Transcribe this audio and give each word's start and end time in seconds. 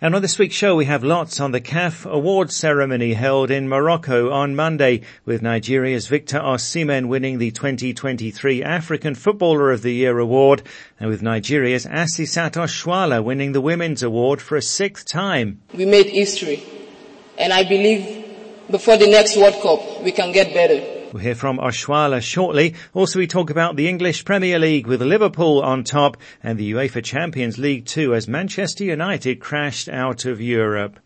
And 0.00 0.14
on 0.14 0.22
this 0.22 0.38
week's 0.38 0.54
show 0.54 0.76
we 0.76 0.84
have 0.84 1.02
lots 1.02 1.40
on 1.40 1.50
the 1.50 1.60
CAF 1.60 2.08
awards 2.08 2.54
ceremony 2.54 3.14
held 3.14 3.50
in 3.50 3.68
Morocco 3.68 4.30
on 4.30 4.54
Monday 4.54 5.00
with 5.24 5.42
Nigeria's 5.42 6.06
Victor 6.06 6.38
Osimhen 6.38 7.08
winning 7.08 7.38
the 7.38 7.50
2023 7.50 8.62
African 8.62 9.16
Footballer 9.16 9.72
of 9.72 9.82
the 9.82 9.92
Year 9.92 10.20
award 10.20 10.62
and 11.00 11.10
with 11.10 11.20
Nigeria's 11.20 11.84
Asisat 11.84 12.52
Oshoala 12.52 13.24
winning 13.24 13.50
the 13.50 13.60
Women's 13.60 14.04
Award 14.04 14.40
for 14.40 14.54
a 14.54 14.62
sixth 14.62 15.04
time. 15.04 15.60
We 15.74 15.84
made 15.84 16.06
history 16.06 16.62
and 17.36 17.52
I 17.52 17.64
believe 17.64 18.24
before 18.70 18.98
the 18.98 19.08
next 19.08 19.36
World 19.36 19.60
Cup 19.60 20.04
we 20.04 20.12
can 20.12 20.30
get 20.30 20.54
better. 20.54 20.97
We'll 21.10 21.22
hear 21.22 21.34
from 21.34 21.56
Oshoala 21.56 22.20
shortly. 22.20 22.74
Also 22.92 23.18
we 23.18 23.26
talk 23.26 23.48
about 23.48 23.76
the 23.76 23.88
English 23.88 24.26
Premier 24.26 24.58
League 24.58 24.86
with 24.86 25.00
Liverpool 25.00 25.62
on 25.62 25.82
top 25.82 26.18
and 26.42 26.58
the 26.58 26.72
UEFA 26.72 27.02
Champions 27.02 27.56
League 27.56 27.86
too 27.86 28.14
as 28.14 28.28
Manchester 28.28 28.84
United 28.84 29.40
crashed 29.40 29.88
out 29.88 30.26
of 30.26 30.38
Europe. 30.38 31.00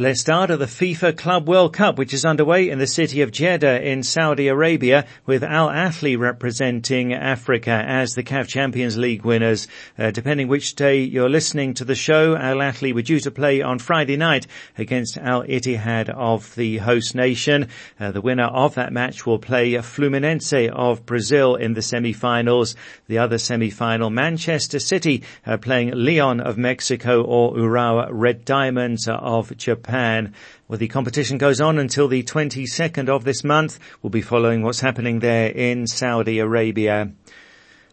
Let's 0.00 0.20
start 0.20 0.50
at 0.50 0.60
the 0.60 0.66
FIFA 0.66 1.16
Club 1.16 1.48
World 1.48 1.72
Cup, 1.72 1.98
which 1.98 2.14
is 2.14 2.24
underway 2.24 2.70
in 2.70 2.78
the 2.78 2.86
city 2.86 3.22
of 3.22 3.32
Jeddah 3.32 3.82
in 3.84 4.04
Saudi 4.04 4.46
Arabia, 4.46 5.04
with 5.26 5.42
Al 5.42 5.70
Ahly 5.70 6.16
representing 6.16 7.12
Africa 7.12 7.82
as 7.84 8.14
the 8.14 8.22
CAF 8.22 8.46
Champions 8.46 8.96
League 8.96 9.24
winners. 9.24 9.66
Uh, 9.98 10.12
depending 10.12 10.46
which 10.46 10.76
day 10.76 11.00
you're 11.00 11.28
listening 11.28 11.74
to 11.74 11.84
the 11.84 11.96
show, 11.96 12.36
Al 12.36 12.58
Ahly 12.58 12.94
were 12.94 13.02
due 13.02 13.18
to 13.18 13.32
play 13.32 13.60
on 13.60 13.80
Friday 13.80 14.16
night 14.16 14.46
against 14.76 15.18
Al 15.18 15.42
Ittihad 15.42 16.10
of 16.10 16.54
the 16.54 16.76
host 16.76 17.16
nation. 17.16 17.66
Uh, 17.98 18.12
the 18.12 18.20
winner 18.20 18.46
of 18.46 18.76
that 18.76 18.92
match 18.92 19.26
will 19.26 19.40
play 19.40 19.72
Fluminense 19.72 20.68
of 20.68 21.06
Brazil 21.06 21.56
in 21.56 21.74
the 21.74 21.82
semi-finals. 21.82 22.76
The 23.08 23.18
other 23.18 23.38
semi-final, 23.38 24.10
Manchester 24.10 24.78
City, 24.78 25.24
uh, 25.44 25.56
playing 25.56 25.90
Leon 25.92 26.38
of 26.38 26.56
Mexico 26.56 27.24
or 27.24 27.54
Urawa 27.54 28.06
Red 28.12 28.44
Diamonds 28.44 29.08
of 29.08 29.56
Japan. 29.56 29.87
Japan. 29.88 30.34
Well, 30.68 30.78
the 30.78 30.86
competition 30.86 31.38
goes 31.38 31.62
on 31.62 31.78
until 31.78 32.08
the 32.08 32.22
22nd 32.22 33.08
of 33.08 33.24
this 33.24 33.42
month. 33.42 33.78
We'll 34.02 34.10
be 34.10 34.20
following 34.20 34.62
what's 34.62 34.80
happening 34.80 35.20
there 35.20 35.48
in 35.48 35.86
Saudi 35.86 36.40
Arabia. 36.40 37.12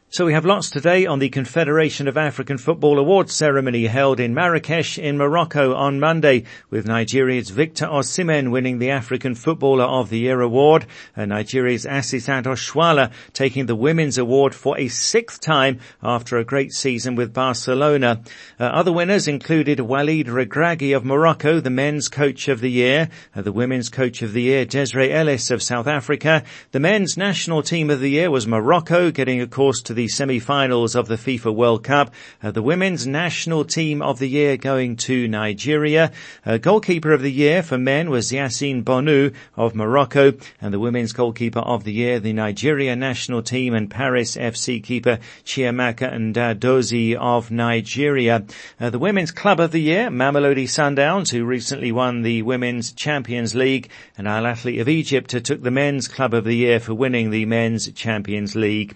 So 0.07 0.27
we 0.27 0.33
have 0.33 0.45
lots 0.45 0.69
today 0.69 1.07
on 1.07 1.19
the 1.19 1.29
Confederation 1.29 2.07
of 2.07 2.15
African 2.15 2.57
Football 2.57 2.99
Awards 2.99 3.33
ceremony 3.33 3.85
held 3.87 4.19
in 4.19 4.35
Marrakesh 4.35 4.97
in 4.97 5.17
Morocco 5.17 5.73
on 5.73 5.99
Monday 5.99 6.43
with 6.69 6.85
Nigeria's 6.85 7.49
Victor 7.49 7.87
Osimhen 7.87 8.51
winning 8.51 8.77
the 8.77 8.91
African 8.91 9.35
Footballer 9.35 9.83
of 9.83 10.09
the 10.09 10.19
Year 10.19 10.39
award 10.39 10.85
and 11.17 11.29
Nigeria's 11.29 11.85
Asisat 11.85 12.43
Oshoala 12.43 13.11
taking 13.33 13.65
the 13.65 13.75
Women's 13.75 14.17
Award 14.17 14.53
for 14.55 14.77
a 14.77 14.87
sixth 14.87 15.41
time 15.41 15.79
after 16.01 16.37
a 16.37 16.45
great 16.45 16.71
season 16.71 17.15
with 17.15 17.33
Barcelona. 17.33 18.21
Uh, 18.57 18.65
other 18.65 18.93
winners 18.93 19.27
included 19.27 19.79
Walid 19.81 20.27
Regragui 20.27 20.95
of 20.95 21.03
Morocco, 21.03 21.59
the 21.59 21.71
men's 21.71 22.07
coach 22.09 22.47
of 22.47 22.61
the 22.61 22.71
year, 22.71 23.09
uh, 23.35 23.41
the 23.41 23.51
women's 23.51 23.89
coach 23.89 24.21
of 24.21 24.33
the 24.33 24.43
year 24.43 24.65
Desiree 24.65 25.11
Ellis 25.11 25.49
of 25.51 25.63
South 25.63 25.87
Africa. 25.87 26.43
The 26.71 26.79
men's 26.79 27.17
national 27.17 27.63
team 27.63 27.89
of 27.89 27.99
the 27.99 28.11
year 28.11 28.29
was 28.31 28.47
Morocco 28.47 29.11
getting 29.11 29.41
a 29.41 29.47
course 29.47 29.81
to 29.81 29.94
the 29.95 30.07
semi-finals 30.07 30.95
of 30.95 31.07
the 31.07 31.15
FIFA 31.15 31.55
World 31.55 31.83
Cup. 31.83 32.13
Uh, 32.43 32.51
the 32.51 32.61
women's 32.61 33.07
national 33.07 33.65
team 33.65 34.01
of 34.01 34.19
the 34.19 34.27
year 34.27 34.57
going 34.57 34.97
to 34.97 35.27
Nigeria. 35.27 36.11
Uh, 36.45 36.57
goalkeeper 36.57 37.13
of 37.13 37.21
the 37.21 37.31
year 37.31 37.63
for 37.63 37.77
men 37.77 38.09
was 38.09 38.31
Yassine 38.31 38.83
Bounou 38.83 39.33
of 39.55 39.73
Morocco 39.73 40.33
and 40.59 40.73
the 40.73 40.79
women's 40.79 41.13
goalkeeper 41.13 41.59
of 41.59 41.85
the 41.85 41.93
year, 41.93 42.19
the 42.19 42.33
Nigeria 42.33 42.95
national 42.95 43.41
team 43.41 43.73
and 43.73 43.89
Paris 43.89 44.35
FC 44.35 44.83
keeper 44.83 45.19
Chiamaka 45.45 46.11
Nnadozie 46.13 47.15
of 47.15 47.49
Nigeria. 47.49 48.43
Uh, 48.79 48.89
the 48.89 48.99
women's 48.99 49.31
club 49.31 49.59
of 49.59 49.71
the 49.71 49.81
year, 49.81 50.09
Mamelodi 50.09 50.65
Sundowns, 50.65 51.31
who 51.31 51.45
recently 51.45 51.91
won 51.91 52.21
the 52.23 52.41
Women's 52.41 52.91
Champions 52.91 53.55
League 53.55 53.89
and 54.17 54.27
Al 54.27 54.43
Ahly 54.43 54.81
of 54.81 54.89
Egypt 54.89 55.29
took 55.45 55.61
the 55.61 55.71
men's 55.71 56.07
club 56.07 56.33
of 56.33 56.43
the 56.43 56.55
year 56.55 56.79
for 56.79 56.93
winning 56.93 57.29
the 57.29 57.45
men's 57.45 57.91
Champions 57.91 58.55
League. 58.55 58.95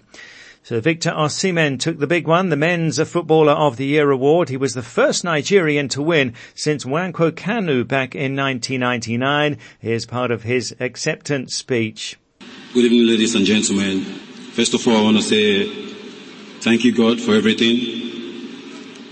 So 0.62 0.78
Victor 0.78 1.10
Osimhen 1.10 1.80
took 1.80 1.98
the 1.98 2.06
big 2.06 2.28
one, 2.28 2.50
the 2.50 2.56
Men's 2.56 3.00
Footballer 3.00 3.52
of 3.52 3.76
the 3.76 3.86
Year 3.86 4.10
award. 4.10 4.50
He 4.50 4.58
was 4.58 4.74
the 4.74 4.82
first 4.82 5.24
Nigerian 5.24 5.88
to 5.88 6.02
win 6.02 6.34
since 6.54 6.84
Nwankwo 6.84 7.32
Kanu 7.32 7.88
back 7.88 8.14
in 8.14 8.36
1999. 8.36 9.56
Here's 9.78 10.04
part 10.04 10.30
of 10.30 10.42
his 10.42 10.76
acceptance 10.78 11.56
speech. 11.56 12.18
Good 12.74 12.84
evening, 12.84 13.06
ladies 13.06 13.34
and 13.34 13.46
gentlemen. 13.46 14.02
First 14.02 14.74
of 14.74 14.86
all, 14.86 14.98
I 14.98 15.02
want 15.02 15.16
to 15.16 15.22
say 15.22 15.66
thank 16.60 16.84
you, 16.84 16.94
God, 16.94 17.20
for 17.20 17.34
everything. 17.34 17.78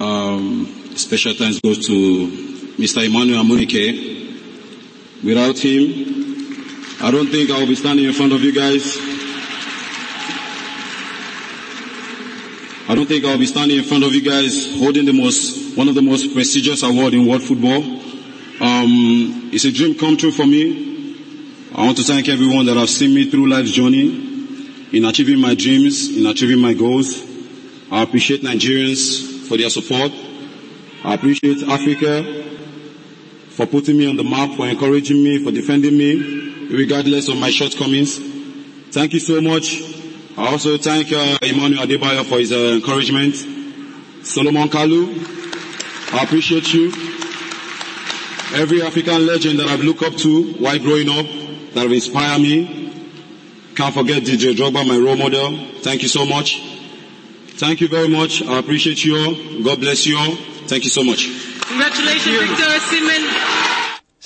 Um, 0.01 0.67
special 0.97 1.33
thanks 1.33 1.61
goes 1.61 1.85
to 1.87 2.73
Mr. 2.77 3.07
Emmanuel 3.07 3.43
Amunike. 3.43 5.25
Without 5.25 5.59
him, 5.59 6.77
I 7.01 7.11
don't 7.11 7.29
think 7.29 7.51
I'll 7.51 7.67
be 7.67 7.75
standing 7.75 8.05
in 8.05 8.13
front 8.13 8.33
of 8.33 8.43
you 8.43 8.53
guys 8.53 9.08
I 12.89 12.95
don't 12.95 13.07
think 13.07 13.23
I'll 13.27 13.37
be 13.37 13.45
standing 13.45 13.77
in 13.77 13.85
front 13.85 14.03
of 14.03 14.15
you 14.15 14.23
guys 14.23 14.79
holding 14.79 15.05
the 15.05 15.13
most, 15.13 15.77
one 15.77 15.89
of 15.89 15.95
the 15.95 16.01
most 16.01 16.33
prestigious 16.33 16.83
awards 16.83 17.15
in 17.15 17.27
world 17.27 17.43
football. 17.43 17.83
Um, 18.63 19.51
it's 19.53 19.67
a 19.67 19.71
dream 19.73 19.95
come 19.95 20.17
true 20.17 20.33
for 20.33 20.47
me. 20.47 21.69
I 21.75 21.85
want 21.85 21.99
to 21.99 22.03
thank 22.03 22.31
everyone 22.31 22.65
that 22.65 22.79
have 22.79 22.89
seen 22.89 23.15
me 23.15 23.31
through 23.31 23.51
life's 23.51 23.73
journey 23.73 24.09
in 24.91 25.05
achieving 25.05 25.39
my 25.39 25.55
dreams, 25.55 26.17
in 26.17 26.25
achieving 26.25 26.61
my 26.61 26.73
goals. 26.73 27.23
I 27.93 28.03
appreciate 28.03 28.41
Nigerians 28.41 29.47
for 29.47 29.59
their 29.59 29.69
support. 29.69 30.11
I 31.05 31.13
appreciate 31.13 31.63
Africa 31.69 32.25
for 33.51 33.67
putting 33.67 33.99
me 33.99 34.09
on 34.09 34.17
the 34.17 34.25
map, 34.25 34.57
for 34.57 34.67
encouraging 34.67 35.23
me, 35.23 35.45
for 35.45 35.51
defending 35.51 35.97
me, 35.97 36.69
regardless 36.75 37.29
of 37.29 37.37
my 37.37 37.51
shortcomings. 37.51 38.19
Thank 38.93 39.13
you 39.13 39.21
so 39.21 39.43
much. 39.43 39.98
I 40.39 40.53
also 40.53 40.79
thank 40.79 41.11
uh, 41.11 41.37
Emmanuel 41.43 41.85
Adebayor 41.85 42.25
for 42.25 42.39
his 42.39 42.53
uh, 42.53 42.57
encouragement. 42.79 43.35
Salomon 44.25 44.69
Kalou, 44.69 45.11
I 46.15 46.23
appreciate 46.23 46.73
you. 46.73 46.93
Every 48.55 48.81
African 48.83 49.27
legend 49.27 49.59
that 49.59 49.67
I've 49.67 49.81
looked 49.83 50.03
up 50.05 50.15
to 50.19 50.53
while 50.55 50.79
growing 50.79 51.09
up, 51.11 51.27
that 51.75 51.83
have 51.83 51.91
inspired 51.93 52.41
me. 52.41 52.93
Can't 53.75 53.93
forget 53.93 54.25
Didier 54.25 54.53
Drogba, 54.55 54.87
my 54.87 54.97
role 54.97 55.17
model. 55.17 55.59
Thank 55.83 56.03
you 56.03 56.09
so 56.09 56.25
much. 56.25 56.63
Thank 57.59 57.81
you 57.81 57.89
very 57.89 58.09
much. 58.09 58.41
I 58.43 58.59
appreciate 58.61 59.05
you 59.05 59.17
all. 59.19 59.35
God 59.65 59.81
bless 59.81 60.07
you 60.07 60.17
all. 60.19 60.37
Thank 60.71 60.85
you 60.85 60.91
so 60.91 61.03
much. 61.03 61.27
Congratulations, 61.67 62.39
Victor 62.39 62.63
Osimhen. 62.63 63.58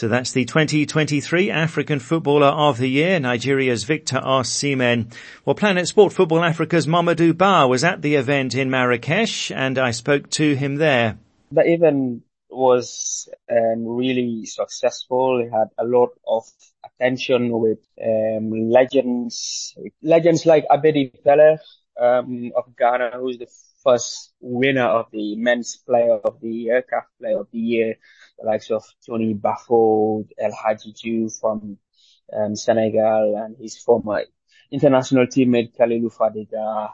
So 0.03 0.09
that's 0.09 0.33
the 0.33 0.45
2023 0.45 1.53
African 1.53 2.01
Footballer 2.01 2.49
of 2.49 2.77
the 2.77 2.89
Year, 2.89 3.21
Nigeria's 3.21 3.85
Victor 3.85 4.17
Osimhen. 4.17 5.15
Well, 5.45 5.55
Planet 5.55 5.87
Sport 5.87 6.13
Football 6.13 6.43
Africa's 6.43 6.89
Mamadou 6.89 7.39
Ba 7.39 7.69
was 7.69 7.85
at 7.85 8.03
the 8.03 8.17
event 8.17 8.57
in 8.57 8.69
Marrakesh 8.69 9.53
and 9.53 9.79
I 9.79 9.93
spoke 9.93 10.29
to 10.31 10.57
him 10.57 10.75
there. 10.75 11.19
The 11.53 11.73
event 11.73 12.25
was 12.51 13.29
um, 13.49 13.87
really 13.87 14.45
successful. 14.45 15.39
It 15.39 15.57
had 15.57 15.69
a 15.79 15.85
lot 15.85 16.09
of 16.27 16.51
attention 16.85 17.53
with 17.53 17.79
um, 18.05 18.51
legends, 18.51 19.79
legends 20.03 20.45
like 20.45 20.67
Abedi 20.69 21.13
Pele 21.23 21.59
um, 21.97 22.51
of 22.57 22.77
Ghana, 22.77 23.13
who's 23.21 23.39
the 23.39 23.47
first 23.83 24.33
winner 24.41 24.87
of 24.87 25.07
the 25.13 25.37
Men's 25.37 25.77
Player 25.77 26.15
of 26.15 26.41
the 26.41 26.51
Year, 26.51 26.83
CAF 26.83 27.05
Player 27.19 27.41
of 27.41 27.49
the 27.53 27.59
Year 27.59 27.97
the 28.43 28.47
likes 28.47 28.71
of 28.71 28.85
Tony 29.07 29.35
Baffoe, 29.35 30.27
El 30.39 30.53
Hadji 30.53 31.29
from 31.41 31.79
um, 32.33 32.57
Senegal, 32.57 33.37
and 33.37 33.57
his 33.59 33.79
former 33.79 34.23
international 34.71 35.27
teammate 35.27 35.77
Khalilou 35.77 36.15
Fadiga. 36.15 36.91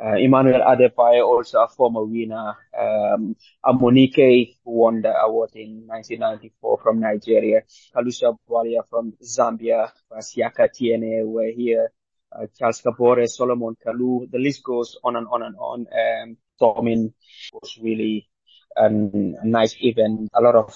Uh, 0.00 0.14
Emmanuel 0.14 0.60
Adebayor, 0.60 1.24
also 1.26 1.60
a 1.60 1.66
former 1.66 2.04
winner. 2.04 2.54
Um, 2.78 3.34
Amunike, 3.64 4.54
who 4.64 4.70
won 4.70 5.02
the 5.02 5.12
award 5.12 5.50
in 5.56 5.88
1994 5.88 6.78
from 6.80 7.00
Nigeria. 7.00 7.62
Kalusha 7.94 8.36
Bwalya 8.48 8.88
from 8.88 9.14
Zambia. 9.20 9.90
Siaka 10.20 10.72
Tiene 10.72 11.26
were 11.26 11.50
here. 11.50 11.90
Uh, 12.32 12.46
Charles 12.58 12.82
Kabore, 12.82 13.26
Salomon 13.28 13.76
Kalou. 13.84 14.30
The 14.30 14.38
list 14.38 14.62
goes 14.62 14.96
on 15.02 15.16
and 15.16 15.26
on 15.30 15.42
and 15.42 15.56
on. 15.56 15.86
Um, 15.92 16.36
Tomin 16.60 17.12
was 17.52 17.78
really 17.80 18.28
and 18.76 19.36
a 19.40 19.46
nice 19.46 19.74
event, 19.80 20.30
a 20.34 20.40
lot 20.40 20.54
of 20.54 20.74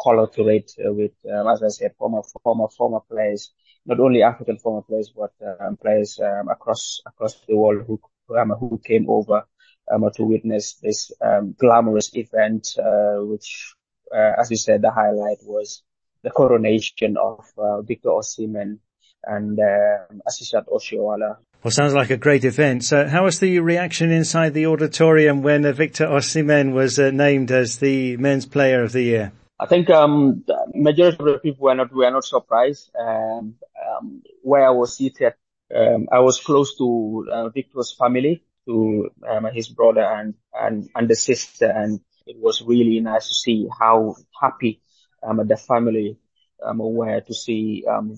color 0.00 0.26
to 0.28 0.48
it 0.48 0.72
uh, 0.84 0.92
with, 0.92 1.12
um, 1.30 1.46
as 1.48 1.62
I 1.62 1.68
said, 1.68 1.92
former, 1.98 2.22
former, 2.42 2.68
former 2.68 3.00
players, 3.00 3.52
not 3.86 4.00
only 4.00 4.22
African 4.22 4.58
former 4.58 4.82
players, 4.82 5.12
but 5.16 5.32
um, 5.60 5.76
players 5.76 6.18
um, 6.20 6.48
across 6.48 7.00
across 7.06 7.34
the 7.46 7.56
world 7.56 7.84
who 7.86 8.00
um, 8.36 8.50
who 8.50 8.80
came 8.84 9.08
over 9.08 9.44
um, 9.92 10.08
to 10.14 10.24
witness 10.24 10.74
this 10.82 11.12
um, 11.20 11.54
glamorous 11.58 12.14
event, 12.16 12.68
uh, 12.78 13.16
which, 13.20 13.74
uh, 14.14 14.32
as 14.38 14.50
you 14.50 14.56
said, 14.56 14.80
the 14.80 14.90
highlight 14.90 15.38
was 15.42 15.82
the 16.22 16.30
coronation 16.30 17.16
of 17.18 17.44
uh, 17.58 17.82
Victor 17.82 18.08
Osimhen 18.08 18.78
and 19.26 19.58
uh, 19.58 20.28
Asisat 20.28 20.66
Oshoala. 20.68 21.36
Well, 21.62 21.70
sounds 21.70 21.94
like 21.94 22.10
a 22.10 22.18
great 22.18 22.44
event. 22.44 22.84
So 22.84 23.08
how 23.08 23.24
was 23.24 23.40
the 23.40 23.58
reaction 23.60 24.10
inside 24.10 24.52
the 24.52 24.66
auditorium 24.66 25.42
when 25.42 25.64
uh, 25.64 25.72
Victor 25.72 26.06
Osimhen 26.06 26.74
was 26.74 26.98
uh, 26.98 27.10
named 27.10 27.50
as 27.50 27.78
the 27.78 28.18
men's 28.18 28.44
player 28.44 28.82
of 28.82 28.92
the 28.92 29.02
year? 29.02 29.32
I 29.58 29.66
think 29.66 29.88
um, 29.88 30.44
the 30.46 30.56
majority 30.74 31.16
of 31.20 31.24
the 31.24 31.38
people 31.38 31.64
were 31.64 31.74
not 31.74 31.92
were 31.92 32.10
not 32.10 32.24
surprised. 32.24 32.90
Um, 32.98 33.54
um, 33.88 34.22
where 34.42 34.66
I 34.66 34.70
was 34.70 34.96
seated, 34.96 35.34
um, 35.74 36.08
I 36.12 36.20
was 36.20 36.40
close 36.40 36.76
to 36.76 37.26
uh, 37.32 37.48
Victor's 37.48 37.94
family, 37.98 38.42
to 38.66 39.10
um, 39.26 39.46
his 39.52 39.68
brother 39.68 40.02
and 40.02 40.34
and 40.52 40.90
and 40.94 41.08
the 41.08 41.16
sister, 41.16 41.66
and 41.66 42.00
it 42.26 42.36
was 42.38 42.62
really 42.62 43.00
nice 43.00 43.28
to 43.28 43.34
see 43.34 43.68
how 43.78 44.16
happy 44.38 44.82
um, 45.22 45.46
the 45.46 45.56
family 45.56 46.18
um, 46.64 46.78
were 46.78 47.20
to 47.20 47.34
see 47.34 47.84
um, 47.88 48.16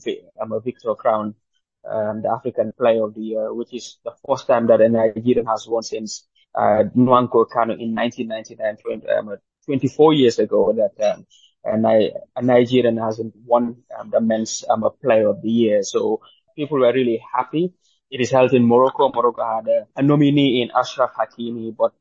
Victor 0.65 0.95
Crown, 0.95 1.35
um, 1.89 2.23
the 2.23 2.31
African 2.31 2.73
Player 2.73 3.05
of 3.05 3.15
the 3.15 3.21
Year, 3.21 3.53
which 3.53 3.73
is 3.75 3.99
the 4.05 4.13
first 4.27 4.47
time 4.47 4.67
that 4.69 4.81
a 4.81 4.89
Nigerian 4.89 5.47
has 5.47 5.67
won 5.69 5.83
since 5.83 6.27
uh, 6.55 6.85
Nwankwo 6.97 7.47
Kanu 7.49 7.79
in 7.79 7.95
1999, 7.95 8.77
20, 8.77 9.09
um, 9.09 9.37
24 9.67 10.15
years 10.15 10.39
ago 10.39 10.73
that 10.73 11.15
um, 11.15 11.27
a, 11.85 12.13
a 12.37 12.43
Nigerian 12.43 12.97
hasn't 12.97 13.35
won 13.45 13.77
the 14.11 14.21
men's 14.21 14.65
um, 14.69 14.85
player 15.03 15.29
of 15.29 15.43
the 15.43 15.51
year. 15.51 15.83
So 15.83 16.21
people 16.57 16.79
were 16.81 16.93
really 16.93 17.23
happy. 17.35 17.73
It 18.11 18.21
is 18.21 18.31
held 18.31 18.55
in 18.55 18.65
Morocco. 18.65 19.11
Morocco 19.13 19.45
had 19.45 19.69
a, 19.69 19.87
a 19.97 20.03
nominee 20.03 20.63
in 20.63 20.71
Achraf 20.71 21.13
Hakimi, 21.13 21.77
but 21.77 21.93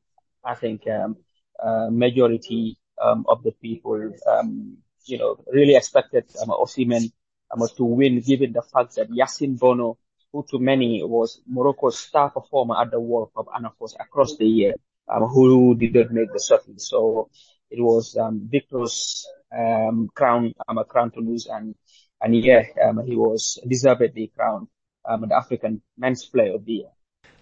I 0.43 0.55
think 0.55 0.87
um, 0.87 1.17
uh, 1.61 1.89
majority 1.91 2.77
um, 3.01 3.25
of 3.27 3.43
the 3.43 3.51
people, 3.51 4.11
um, 4.27 4.77
you 5.05 5.17
know, 5.17 5.37
really 5.51 5.75
expected 5.75 6.25
um, 6.41 6.49
Osimhen 6.49 7.11
um, 7.51 7.67
to 7.77 7.83
win, 7.83 8.21
given 8.21 8.53
the 8.53 8.61
fact 8.61 8.95
that 8.95 9.09
Yassine 9.09 9.57
Bono, 9.57 9.97
who 10.31 10.45
to 10.49 10.59
many 10.59 11.01
was 11.03 11.41
Morocco's 11.47 11.97
star 11.99 12.29
performer 12.29 12.79
at 12.81 12.91
the 12.91 12.99
World 12.99 13.31
Cup 13.35 13.47
and 13.55 13.65
of 13.65 13.77
course 13.77 13.95
across 13.99 14.35
the 14.37 14.45
year, 14.45 14.73
um, 15.07 15.23
who 15.23 15.75
didn't 15.75 16.11
make 16.11 16.31
the 16.33 16.39
circuit. 16.39 16.81
So 16.81 17.29
it 17.69 17.81
was 17.81 18.17
um, 18.17 18.47
Victor's 18.51 19.27
um, 19.55 20.09
crown, 20.13 20.53
um, 20.67 20.77
a 20.77 20.85
crown 20.85 21.11
to 21.11 21.19
lose, 21.19 21.47
and 21.47 21.75
and 22.21 22.35
yeah, 22.35 22.63
um, 22.83 23.03
he 23.05 23.15
was 23.15 23.59
deservedly 23.67 24.31
crowned 24.35 24.67
um, 25.07 25.21
the 25.27 25.35
African 25.35 25.81
Men's 25.97 26.25
Player 26.25 26.55
of 26.55 26.65
the 26.65 26.73
Year. 26.73 26.94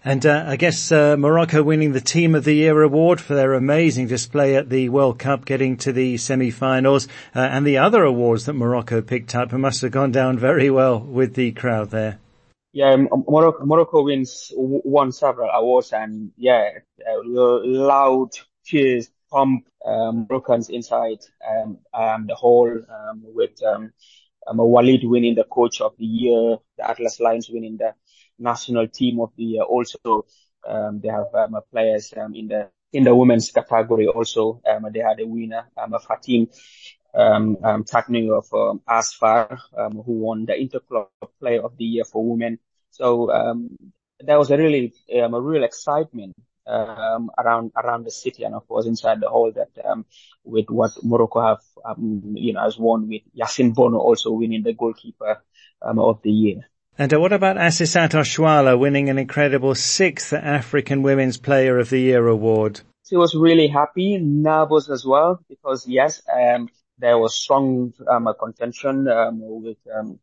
And 0.06 0.26
uh, 0.26 0.44
I 0.46 0.56
guess 0.56 0.92
uh, 0.92 1.16
Morocco 1.16 1.62
winning 1.62 1.92
the 1.92 2.00
Team 2.00 2.34
of 2.34 2.44
the 2.44 2.52
Year 2.52 2.82
award 2.82 3.22
for 3.22 3.34
their 3.34 3.54
amazing 3.54 4.06
display 4.06 4.54
at 4.54 4.68
the 4.68 4.90
World 4.90 5.18
Cup, 5.18 5.46
getting 5.46 5.78
to 5.78 5.94
the 5.94 6.18
semi-finals, 6.18 7.08
uh, 7.34 7.40
and 7.40 7.66
the 7.66 7.78
other 7.78 8.04
awards 8.04 8.44
that 8.44 8.52
Morocco 8.52 9.00
picked 9.00 9.34
up 9.34 9.54
it 9.54 9.58
must 9.58 9.80
have 9.80 9.92
gone 9.92 10.12
down 10.12 10.38
very 10.38 10.68
well 10.68 11.00
with 11.00 11.32
the 11.34 11.52
crowd 11.52 11.88
there. 11.88 12.18
Yeah, 12.74 12.94
Morocco, 12.96 13.64
Morocco 13.64 14.02
wins 14.02 14.52
won 14.54 15.10
several 15.10 15.48
awards, 15.48 15.94
and 15.94 16.32
yeah, 16.36 16.68
loud 17.24 18.30
cheers 18.62 19.08
pump 19.30 19.66
um, 19.86 20.26
Moroccans 20.28 20.68
inside 20.68 21.20
um, 21.48 21.78
um, 21.94 22.26
the 22.26 22.34
hall 22.34 22.68
um, 22.68 23.22
with 23.24 23.62
um, 23.62 23.90
um, 24.46 24.58
Walid 24.58 25.00
winning 25.04 25.34
the 25.34 25.44
coach 25.44 25.80
of 25.80 25.96
the 25.96 26.04
year, 26.04 26.58
the 26.76 26.90
Atlas 26.90 27.20
Lions 27.20 27.48
winning 27.48 27.78
the 27.78 27.94
national 28.38 28.88
team 28.88 29.20
of 29.20 29.30
the 29.36 29.44
year. 29.44 29.62
Also, 29.62 30.26
um, 30.66 31.00
they 31.00 31.08
have 31.08 31.26
um, 31.34 31.56
players 31.70 32.12
um, 32.16 32.34
in 32.34 32.48
the 32.48 32.68
in 32.92 33.04
the 33.04 33.14
women's 33.14 33.50
category. 33.50 34.06
Also, 34.06 34.60
um, 34.68 34.86
they 34.92 35.00
had 35.00 35.20
a 35.20 35.26
winner, 35.26 35.66
um, 35.76 35.92
Fatim 35.92 36.48
um, 37.14 37.56
um, 37.64 37.84
of 38.32 38.46
um, 38.54 38.80
Asfar, 38.88 39.58
um, 39.76 39.92
who 40.04 40.12
won 40.12 40.46
the 40.46 40.52
Interclub 40.54 41.08
Player 41.16 41.62
of 41.62 41.76
the 41.76 41.84
Year 41.84 42.04
for 42.04 42.04
women. 42.06 42.58
So 42.90 43.30
um, 43.32 43.58
there 44.20 44.38
was 44.38 44.50
a 44.50 44.56
really 44.56 44.92
um, 45.22 45.34
a 45.34 45.40
real 45.40 45.64
excitement 45.64 46.34
um, 46.66 47.30
around 47.38 47.72
around 47.76 48.04
the 48.04 48.10
city 48.10 48.44
and 48.44 48.54
of 48.54 48.66
course 48.66 48.86
inside 48.86 49.20
the 49.20 49.28
hall 49.28 49.52
that 49.52 49.70
um, 49.84 50.04
with 50.44 50.66
what 50.70 50.90
Morocco 51.02 51.40
have 51.40 51.60
um, 51.84 52.22
you 52.36 52.52
know 52.52 52.60
has 52.62 52.78
won 52.78 53.08
with 53.08 53.22
Yassine 53.38 53.74
Bono 53.74 53.98
also 53.98 54.32
winning 54.32 54.62
the 54.62 54.72
goalkeeper 54.72 55.42
um, 55.82 55.98
of 55.98 56.22
the 56.22 56.30
year. 56.30 56.60
And 56.96 57.12
uh, 57.12 57.18
what 57.18 57.32
about 57.32 57.56
Asisat 57.56 58.10
Oshoala 58.10 58.78
winning 58.78 59.08
an 59.08 59.18
incredible 59.18 59.74
sixth 59.74 60.32
African 60.32 61.02
Women's 61.02 61.36
Player 61.36 61.76
of 61.80 61.90
the 61.90 61.98
Year 61.98 62.28
award? 62.28 62.82
She 63.08 63.16
was 63.16 63.34
really 63.34 63.66
happy, 63.66 64.16
nervous 64.18 64.88
as 64.88 65.04
well 65.04 65.40
because 65.48 65.88
yes, 65.88 66.22
um, 66.32 66.68
there 66.98 67.18
was 67.18 67.36
strong 67.36 67.92
um, 68.08 68.32
contention 68.38 69.08
um, 69.08 69.40
with 69.40 69.78
um, 69.92 70.20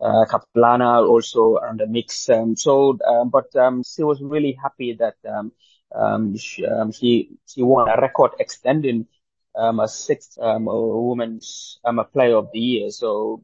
uh, 0.00 0.24
Kgatlana 0.26 1.04
also 1.04 1.58
on 1.58 1.78
the 1.78 1.88
mix. 1.88 2.28
Um, 2.28 2.56
so, 2.56 2.96
um, 3.04 3.30
but 3.30 3.54
um, 3.56 3.82
she 3.82 4.04
was 4.04 4.22
really 4.22 4.56
happy 4.62 4.96
that 5.00 5.16
um, 5.28 6.36
she, 6.36 6.64
she, 6.92 7.30
she 7.44 7.62
won 7.62 7.88
a 7.88 8.00
record 8.00 8.32
extending 8.38 9.08
a 9.56 9.88
sixth 9.88 10.38
women's 10.38 11.80
player 12.12 12.36
of 12.36 12.50
the 12.52 12.60
year. 12.60 12.90
So 12.90 13.42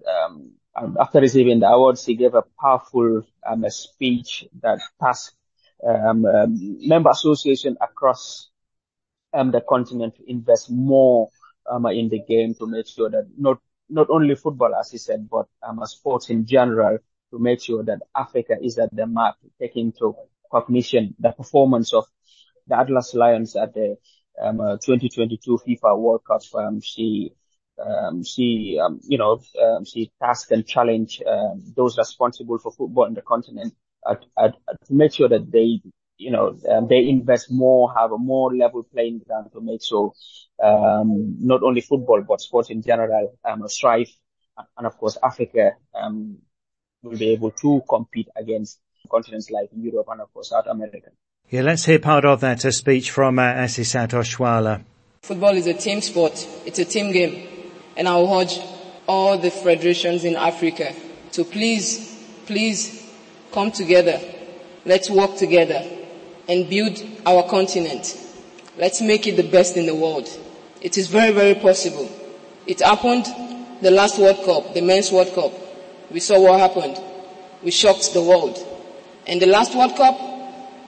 um, 0.76 0.96
after 1.00 1.20
receiving 1.20 1.61
the 1.61 1.69
awards, 1.69 2.05
he 2.05 2.14
gave 2.14 2.34
a 2.34 2.44
powerful 2.61 3.22
um, 3.46 3.64
a 3.64 3.70
speech 3.70 4.46
that 4.62 4.81
tasked 5.02 5.37
um, 5.87 6.25
um, 6.25 6.78
member 6.87 7.11
association 7.11 7.76
across 7.81 8.50
um, 9.32 9.50
the 9.50 9.61
continent 9.61 10.17
to 10.17 10.31
invest 10.31 10.70
more 10.70 11.28
um, 11.70 11.87
in 11.87 12.08
the 12.08 12.20
game 12.20 12.55
to 12.55 12.67
make 12.67 12.87
sure 12.88 13.11
that 13.11 13.28
not 13.37 13.58
not 13.88 14.08
only 14.11 14.37
football, 14.37 14.75
as 14.75 14.90
he 14.93 14.99
said, 14.99 15.28
but 15.28 15.46
sports 15.87 16.31
in 16.31 16.46
general, 16.46 16.99
to 17.32 17.38
make 17.38 17.61
sure 17.61 17.82
that 17.84 18.00
Africa 18.14 18.56
is 18.62 18.78
at 18.78 18.94
the 18.94 19.06
map, 19.06 19.34
taking 19.61 19.87
into 19.87 20.14
cognition 20.50 21.14
the 21.19 21.32
performance 21.32 21.93
of 21.93 22.05
the 22.66 22.78
Atlas 22.78 23.14
Lions 23.14 23.56
at 23.56 23.75
the 23.75 23.96
uh, 24.40 24.76
2022 24.78 25.58
FIFA 25.66 25.99
World 25.99 26.23
Cup. 26.25 26.40
She, 26.82 27.32
um, 27.87 28.25
she, 28.25 28.79
um, 28.82 29.00
you 29.03 29.19
know, 29.19 29.41
um, 29.62 29.85
she 29.85 30.11
tasked 30.23 30.50
and 30.53 30.67
challenged 30.67 31.23
um, 31.27 31.62
those 31.77 31.97
responsible 31.99 32.59
for 32.59 32.73
football 32.73 33.06
in 33.06 33.15
the 33.15 33.23
continent 33.23 33.75
at, 34.09 34.25
at, 34.38 34.55
at, 34.69 34.87
to 34.87 34.94
make 34.94 35.12
sure 35.12 35.29
that 35.29 35.50
they, 35.50 35.81
you 36.17 36.31
know, 36.31 36.59
they 36.88 37.09
invest 37.09 37.50
more, 37.50 37.93
have 37.97 38.12
a 38.12 38.19
more 38.19 38.55
level 38.55 38.82
playing 38.82 39.21
ground 39.27 39.50
to 39.52 39.61
make 39.61 39.83
sure 39.83 40.12
not 40.61 41.62
only 41.62 41.81
football 41.81 42.23
but 42.26 42.40
sports 42.40 42.71
in 42.71 42.83
general 42.83 43.35
strive, 43.66 44.11
and 44.76 44.87
of 44.87 44.99
course 44.99 45.16
Africa 45.23 45.73
will 47.02 47.16
be 47.16 47.31
able 47.31 47.50
to 47.50 47.83
compete 47.88 48.28
against 48.37 48.78
continents 49.11 49.50
like 49.50 49.71
Europe 49.75 50.07
and 50.11 50.21
of 50.21 50.33
course 50.33 50.50
South 50.50 50.66
America. 50.66 51.09
Yeah, 51.49 51.62
let's 51.62 51.85
hear 51.85 51.99
part 51.99 52.25
of 52.25 52.40
that, 52.40 52.64
a 52.64 52.73
speech 52.73 53.11
from 53.11 53.38
uh, 53.38 53.43
Asisat 53.43 54.11
Oshoala. 54.11 54.85
Football 55.23 55.57
is 55.57 55.66
a 55.66 55.75
team 55.75 56.00
sport. 56.00 56.47
It's 56.64 56.78
a 56.78 56.85
team 56.85 57.12
game. 57.12 57.60
And 58.00 58.09
I 58.09 58.16
will 58.16 58.33
urge 58.40 58.59
all 59.07 59.37
the 59.37 59.50
federations 59.50 60.25
in 60.25 60.35
Africa 60.35 60.95
to 61.33 61.45
please, 61.45 62.19
please 62.47 63.07
come 63.52 63.71
together. 63.71 64.19
Let's 64.87 65.11
work 65.11 65.37
together 65.37 65.87
and 66.49 66.71
build 66.71 66.99
our 67.26 67.42
continent. 67.47 68.16
Let's 68.78 69.02
make 69.02 69.26
it 69.26 69.37
the 69.37 69.42
best 69.42 69.76
in 69.76 69.85
the 69.85 69.95
world. 69.95 70.26
It 70.80 70.97
is 70.97 71.09
very, 71.09 71.30
very 71.35 71.54
possible. 71.54 72.11
It 72.66 72.80
happened 72.80 73.26
the 73.83 73.90
last 73.90 74.19
World 74.19 74.47
Cup, 74.47 74.73
the 74.73 74.80
Men's 74.80 75.12
World 75.12 75.35
Cup. 75.35 75.52
We 76.11 76.21
saw 76.21 76.40
what 76.40 76.59
happened. 76.59 76.99
We 77.62 77.71
shocked 77.71 78.14
the 78.14 78.23
world. 78.23 78.57
And 79.26 79.42
the 79.42 79.47
last 79.47 79.75
World 79.75 79.95
Cup, 79.95 80.19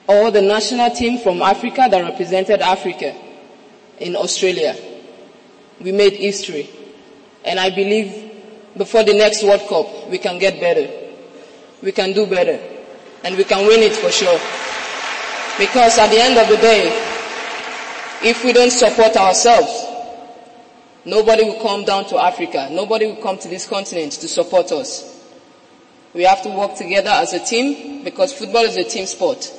all 0.09 0.31
the 0.31 0.41
national 0.41 0.89
team 0.89 1.19
from 1.19 1.43
Africa 1.43 1.87
that 1.91 2.01
represented 2.09 2.61
Africa 2.61 3.15
in 3.99 4.15
Australia. 4.15 4.75
We 5.79 5.91
made 5.91 6.13
history. 6.13 6.71
And 7.45 7.59
I 7.59 7.69
believe 7.69 8.31
before 8.77 9.03
the 9.03 9.13
next 9.13 9.43
World 9.43 9.61
Cup, 9.67 10.09
we 10.09 10.17
can 10.17 10.39
get 10.39 10.59
better. 10.59 10.89
We 11.81 11.91
can 11.91 12.13
do 12.13 12.25
better. 12.25 12.59
And 13.23 13.37
we 13.37 13.43
can 13.43 13.67
win 13.67 13.81
it 13.81 13.93
for 13.93 14.11
sure. 14.11 14.39
Because 15.57 15.97
at 15.99 16.09
the 16.09 16.19
end 16.19 16.37
of 16.37 16.47
the 16.47 16.57
day, 16.57 16.87
if 18.23 18.43
we 18.43 18.53
don't 18.53 18.71
support 18.71 19.15
ourselves, 19.17 19.85
nobody 21.05 21.43
will 21.43 21.61
come 21.61 21.83
down 21.85 22.05
to 22.05 22.17
Africa. 22.17 22.69
Nobody 22.71 23.07
will 23.07 23.21
come 23.21 23.37
to 23.39 23.47
this 23.47 23.67
continent 23.67 24.13
to 24.13 24.27
support 24.27 24.71
us. 24.71 25.09
We 26.13 26.23
have 26.23 26.41
to 26.43 26.49
work 26.49 26.75
together 26.75 27.09
as 27.09 27.33
a 27.33 27.43
team 27.43 28.03
because 28.03 28.33
football 28.33 28.63
is 28.63 28.77
a 28.77 28.83
team 28.83 29.05
sport. 29.05 29.51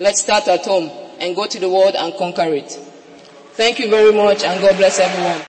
Let's 0.00 0.20
start 0.22 0.46
at 0.48 0.64
home 0.64 0.90
and 1.18 1.34
go 1.34 1.46
to 1.46 1.58
the 1.58 1.68
world 1.68 1.94
and 1.96 2.14
conquer 2.14 2.54
it. 2.54 2.70
Thank 3.52 3.78
you 3.80 3.90
very 3.90 4.12
much 4.12 4.44
and 4.44 4.60
God 4.60 4.76
bless 4.76 4.98
everyone. 5.00 5.47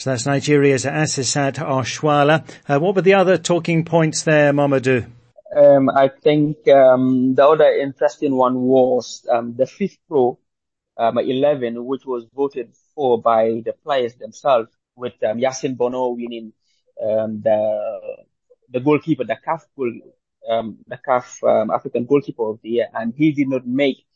So 0.00 0.08
that's 0.08 0.24
Nigeria's 0.24 0.86
Asisat 0.86 1.56
Oshoala. 1.56 2.48
Uh, 2.66 2.80
what 2.80 2.96
were 2.96 3.02
the 3.02 3.12
other 3.12 3.36
talking 3.36 3.84
points 3.84 4.22
there, 4.22 4.50
Mamadou? 4.50 5.06
Um, 5.54 5.90
I 5.90 6.08
think 6.08 6.66
um, 6.68 7.34
the 7.34 7.46
other 7.46 7.70
interesting 7.70 8.34
one 8.34 8.62
was 8.62 9.26
um, 9.30 9.56
the 9.58 9.66
fifth 9.66 9.98
pro 10.08 10.38
um, 10.96 11.18
11, 11.18 11.84
which 11.84 12.06
was 12.06 12.24
voted 12.34 12.72
for 12.94 13.20
by 13.20 13.60
the 13.62 13.74
players 13.84 14.14
themselves, 14.14 14.70
with 14.96 15.22
um, 15.22 15.36
Yasin 15.36 15.76
Bono 15.76 16.08
winning 16.08 16.54
um, 17.06 17.42
the 17.42 18.00
the 18.70 18.80
goalkeeper, 18.80 19.24
the 19.24 19.36
CAF 19.46 19.66
goal, 19.76 19.92
um, 20.48 20.78
the 20.86 20.96
CAF 20.96 21.74
African 21.74 22.06
goalkeeper 22.06 22.48
of 22.48 22.60
the 22.62 22.70
year, 22.70 22.88
and 22.94 23.12
he 23.14 23.32
did 23.32 23.48
not 23.48 23.66
make 23.66 24.06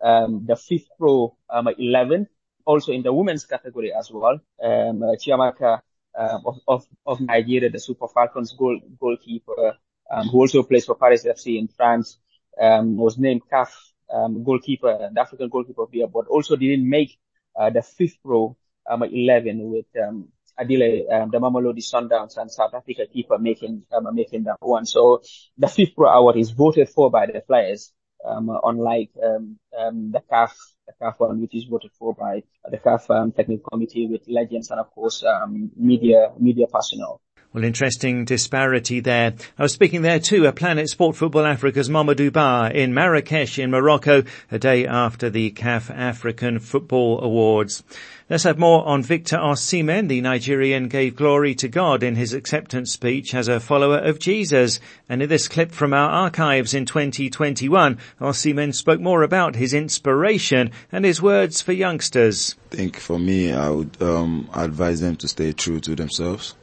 the 0.00 0.56
fifth 0.64 0.86
pro 0.96 1.36
um, 1.50 1.66
11. 1.76 2.28
Also 2.64 2.92
in 2.92 3.02
the 3.02 3.12
women's 3.12 3.44
category 3.44 3.92
as 3.92 4.10
well, 4.10 4.40
um, 4.62 5.02
uh, 5.02 5.14
Chiamaka 5.16 5.80
um, 6.18 6.42
of, 6.46 6.60
of, 6.66 6.86
of 7.06 7.20
Nigeria, 7.20 7.70
the 7.70 7.80
Super 7.80 8.08
Falcons 8.08 8.52
goal, 8.52 8.80
goalkeeper, 9.00 9.76
um, 10.10 10.28
who 10.28 10.38
also 10.38 10.62
plays 10.62 10.84
for 10.84 10.94
Paris 10.94 11.24
FC 11.24 11.58
in 11.58 11.68
France, 11.68 12.18
um, 12.60 12.96
was 12.96 13.18
named 13.18 13.42
CAF 13.52 13.68
um, 14.12 14.44
goalkeeper, 14.44 15.10
the 15.12 15.20
African 15.20 15.48
goalkeeper 15.48 15.82
of 15.82 15.90
the 15.90 15.98
year, 15.98 16.06
but 16.06 16.26
also 16.28 16.56
didn't 16.56 16.88
make 16.88 17.18
uh, 17.58 17.70
the 17.70 17.80
FIFPRO 17.80 18.56
um, 18.88 19.02
11 19.02 19.70
with 19.70 19.86
um, 20.02 20.28
Andile, 20.58 21.12
um, 21.12 21.30
the 21.30 21.38
Mamelodi 21.38 21.82
Sundowns 21.82 22.36
and 22.36 22.50
South 22.50 22.74
Africa 22.74 23.06
keeper 23.12 23.38
making 23.38 23.82
um, 23.92 24.14
making 24.14 24.44
that 24.44 24.56
one. 24.60 24.86
So 24.86 25.22
the 25.58 25.66
FIFPRO 25.66 26.12
award 26.12 26.36
is 26.36 26.50
voted 26.50 26.88
for 26.88 27.10
by 27.10 27.26
the 27.26 27.40
players, 27.40 27.92
um, 28.24 28.58
unlike 28.64 29.10
um, 29.22 29.58
um, 29.78 30.10
the 30.12 30.20
CAF 30.30 30.52
the 30.86 30.92
CAF 31.00 31.14
one, 31.18 31.40
which 31.40 31.54
is 31.54 31.64
voted 31.64 31.90
for 31.98 32.14
by 32.14 32.42
the 32.70 32.78
CAF 32.78 33.08
um, 33.10 33.32
technical 33.32 33.68
committee 33.70 34.06
with 34.06 34.22
legends 34.28 34.70
and 34.70 34.80
of 34.80 34.90
course 34.90 35.24
um, 35.24 35.70
media 35.76 36.32
media 36.38 36.66
personnel. 36.66 37.20
Well, 37.54 37.62
interesting 37.62 38.24
disparity 38.24 38.98
there. 38.98 39.32
I 39.56 39.62
was 39.62 39.72
speaking 39.72 40.02
there 40.02 40.18
too 40.18 40.44
at 40.48 40.56
Planet 40.56 40.88
Sport 40.88 41.14
Football 41.14 41.46
Africa's 41.46 41.88
Mamadou 41.88 42.32
Ba 42.32 42.72
in 42.74 42.92
Marrakesh 42.92 43.60
in 43.60 43.70
Morocco, 43.70 44.24
a 44.50 44.58
day 44.58 44.84
after 44.88 45.30
the 45.30 45.52
CAF 45.52 45.88
African 45.88 46.58
Football 46.58 47.20
Awards. 47.20 47.84
Let's 48.28 48.42
have 48.42 48.58
more 48.58 48.84
on 48.84 49.04
Victor 49.04 49.36
Osimhen. 49.36 50.08
The 50.08 50.20
Nigerian 50.20 50.88
gave 50.88 51.14
glory 51.14 51.54
to 51.54 51.68
God 51.68 52.02
in 52.02 52.16
his 52.16 52.32
acceptance 52.32 52.90
speech 52.90 53.36
as 53.36 53.46
a 53.46 53.60
follower 53.60 53.98
of 53.98 54.18
Jesus. 54.18 54.80
And 55.08 55.22
in 55.22 55.28
this 55.28 55.46
clip 55.46 55.70
from 55.70 55.94
our 55.94 56.10
archives 56.10 56.74
in 56.74 56.86
2021, 56.86 57.98
Osimhen 58.20 58.74
spoke 58.74 59.00
more 59.00 59.22
about 59.22 59.54
his 59.54 59.72
inspiration 59.72 60.72
and 60.90 61.04
his 61.04 61.22
words 61.22 61.62
for 61.62 61.70
youngsters. 61.70 62.56
I 62.72 62.74
think 62.74 62.96
for 62.96 63.20
me, 63.20 63.52
I 63.52 63.70
would 63.70 64.02
um, 64.02 64.50
advise 64.52 65.00
them 65.00 65.14
to 65.14 65.28
stay 65.28 65.52
true 65.52 65.78
to 65.78 65.94
themselves 65.94 66.56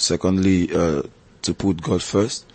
Secondly, 0.00 0.68
uh, 0.74 1.02
to 1.42 1.54
put 1.54 1.82
God 1.82 2.02
first. 2.02 2.46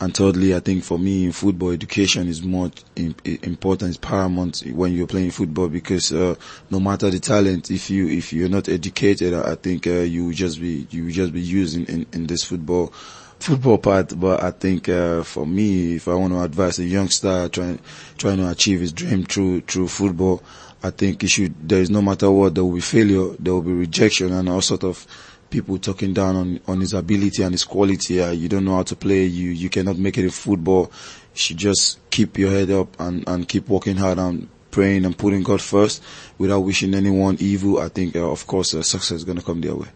And 0.00 0.14
thirdly, 0.16 0.54
I 0.54 0.60
think 0.60 0.84
for 0.84 0.96
me, 0.98 1.24
in 1.24 1.32
football 1.32 1.70
education 1.70 2.28
is 2.28 2.42
more 2.42 2.70
important, 2.94 3.88
it's 3.88 3.98
paramount 3.98 4.62
when 4.72 4.92
you're 4.92 5.08
playing 5.08 5.32
football 5.32 5.68
because 5.68 6.12
uh, 6.12 6.36
no 6.70 6.78
matter 6.78 7.10
the 7.10 7.18
talent, 7.18 7.72
if 7.72 7.90
you 7.90 8.06
if 8.06 8.32
you're 8.32 8.48
not 8.48 8.68
educated, 8.68 9.34
I 9.34 9.56
think 9.56 9.88
uh, 9.88 10.02
you 10.02 10.26
will 10.26 10.32
just 10.34 10.60
be 10.60 10.86
you 10.90 11.06
will 11.06 11.10
just 11.10 11.32
be 11.32 11.40
used 11.40 11.76
in, 11.76 12.06
in, 12.12 12.28
this 12.28 12.44
football 12.44 12.92
football 13.40 13.78
part. 13.78 14.12
But 14.18 14.40
I 14.40 14.52
think 14.52 14.88
uh, 14.88 15.24
for 15.24 15.44
me, 15.44 15.96
if 15.96 16.06
I 16.06 16.14
want 16.14 16.32
to 16.32 16.42
advise 16.42 16.78
a 16.78 16.84
youngster 16.84 17.48
trying 17.48 17.80
trying 18.18 18.36
to 18.36 18.48
achieve 18.50 18.78
his 18.80 18.92
dream 18.92 19.24
through 19.24 19.62
through 19.62 19.88
football, 19.88 20.44
I 20.80 20.90
think 20.90 21.24
it 21.24 21.28
should. 21.28 21.68
There 21.68 21.80
is 21.80 21.90
no 21.90 22.02
matter 22.02 22.30
what, 22.30 22.54
there 22.54 22.64
will 22.64 22.74
be 22.74 22.80
failure, 22.82 23.34
there 23.40 23.52
will 23.54 23.62
be 23.62 23.72
rejection, 23.72 24.32
and 24.32 24.48
all 24.48 24.60
sort 24.60 24.84
of 24.84 25.04
people 25.50 25.78
talking 25.78 26.12
down 26.12 26.36
on, 26.36 26.60
on 26.66 26.80
his 26.80 26.94
ability 26.94 27.42
and 27.42 27.52
his 27.52 27.64
quality. 27.64 28.20
Uh, 28.20 28.30
you 28.30 28.48
don't 28.48 28.64
know 28.64 28.76
how 28.76 28.82
to 28.82 28.96
play. 28.96 29.24
You, 29.24 29.50
you 29.50 29.68
cannot 29.68 29.98
make 29.98 30.18
it 30.18 30.24
in 30.24 30.30
football. 30.30 30.90
You 31.34 31.38
should 31.38 31.56
just 31.56 31.98
keep 32.10 32.38
your 32.38 32.50
head 32.50 32.70
up 32.70 32.98
and, 33.00 33.26
and 33.28 33.48
keep 33.48 33.68
working 33.68 33.96
hard 33.96 34.18
and 34.18 34.48
praying 34.70 35.04
and 35.04 35.16
putting 35.16 35.42
God 35.42 35.60
first 35.60 36.02
without 36.36 36.60
wishing 36.60 36.94
anyone 36.94 37.36
evil. 37.40 37.78
I 37.80 37.88
think, 37.88 38.16
uh, 38.16 38.30
of 38.30 38.46
course, 38.46 38.74
uh, 38.74 38.82
success 38.82 39.18
is 39.18 39.24
going 39.24 39.38
to 39.38 39.44
come 39.44 39.60
their 39.60 39.74
way. 39.74 39.88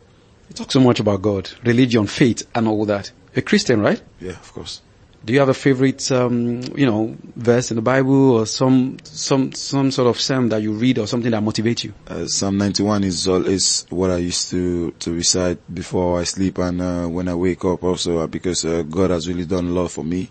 You 0.49 0.55
talk 0.55 0.73
so 0.73 0.81
much 0.81 1.01
about 1.01 1.23
God, 1.23 1.51
religion, 1.65 2.07
faith, 2.07 2.47
and 2.55 2.69
all 2.69 2.85
that. 2.87 3.11
You're 3.35 3.41
a 3.41 3.43
Christian, 3.43 3.81
right? 3.81 4.03
Yeah, 4.21 4.33
of 4.33 4.53
course. 4.53 4.83
Do 5.25 5.33
you 5.33 5.39
have 5.39 5.49
a 5.49 5.55
favorite, 5.55 6.11
um, 6.11 6.63
you 6.75 6.85
know, 6.85 7.17
verse 7.37 7.71
in 7.71 7.77
the 7.77 7.83
Bible 7.83 8.33
or 8.33 8.47
some, 8.47 8.97
some, 9.05 9.53
some 9.53 9.93
sort 9.93 10.09
of 10.09 10.21
psalm 10.21 10.49
that 10.49 10.63
you 10.63 10.73
read 10.73 10.99
or 10.99 11.07
something 11.07 11.31
that 11.31 11.43
motivates 11.43 11.85
you? 11.85 11.95
Uh, 12.09 12.27
psalm 12.27 12.59
91 12.59 13.05
is 13.05 13.29
all, 13.29 13.47
is 13.47 13.87
what 13.91 14.11
I 14.11 14.17
used 14.17 14.51
to, 14.51 14.91
to 14.91 15.13
recite 15.13 15.59
before 15.73 16.19
I 16.21 16.25
sleep 16.25 16.59
and, 16.59 16.83
uh, 16.83 17.07
when 17.07 17.29
I 17.29 17.35
wake 17.37 17.65
up 17.65 17.85
also 17.85 18.19
uh, 18.19 18.27
because, 18.27 18.65
uh, 18.65 18.83
God 18.83 19.11
has 19.11 19.29
really 19.29 19.47
done 19.47 19.69
a 19.69 19.71
lot 19.71 19.93
for 19.93 20.03
me. 20.03 20.29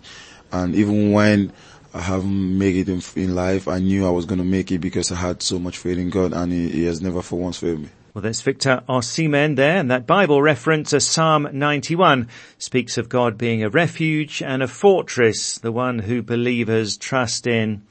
And 0.52 0.74
even 0.74 1.12
when 1.12 1.52
I 1.94 2.00
haven't 2.00 2.58
made 2.58 2.76
it 2.76 2.88
in, 2.90 3.00
in 3.16 3.34
life, 3.34 3.68
I 3.68 3.78
knew 3.78 4.06
I 4.06 4.10
was 4.10 4.26
going 4.26 4.40
to 4.40 4.44
make 4.44 4.70
it 4.72 4.78
because 4.78 5.10
I 5.10 5.14
had 5.14 5.42
so 5.42 5.58
much 5.58 5.78
faith 5.78 5.96
in 5.96 6.10
God 6.10 6.34
and 6.34 6.52
he, 6.52 6.68
he 6.68 6.84
has 6.84 7.00
never 7.00 7.22
for 7.22 7.38
once 7.38 7.56
failed 7.56 7.80
me. 7.80 7.88
Well, 8.14 8.20
there's 8.20 8.42
Victor 8.42 8.82
Osimhen 8.90 9.56
there, 9.56 9.78
and 9.78 9.90
that 9.90 10.06
Bible 10.06 10.42
reference, 10.42 10.92
Psalm 11.02 11.48
91, 11.50 12.28
speaks 12.58 12.98
of 12.98 13.08
God 13.08 13.38
being 13.38 13.62
a 13.62 13.70
refuge 13.70 14.42
and 14.42 14.62
a 14.62 14.68
fortress, 14.68 15.56
the 15.56 15.72
one 15.72 15.98
who 16.00 16.22
believers 16.22 16.98
trust 16.98 17.46
in. 17.46 17.82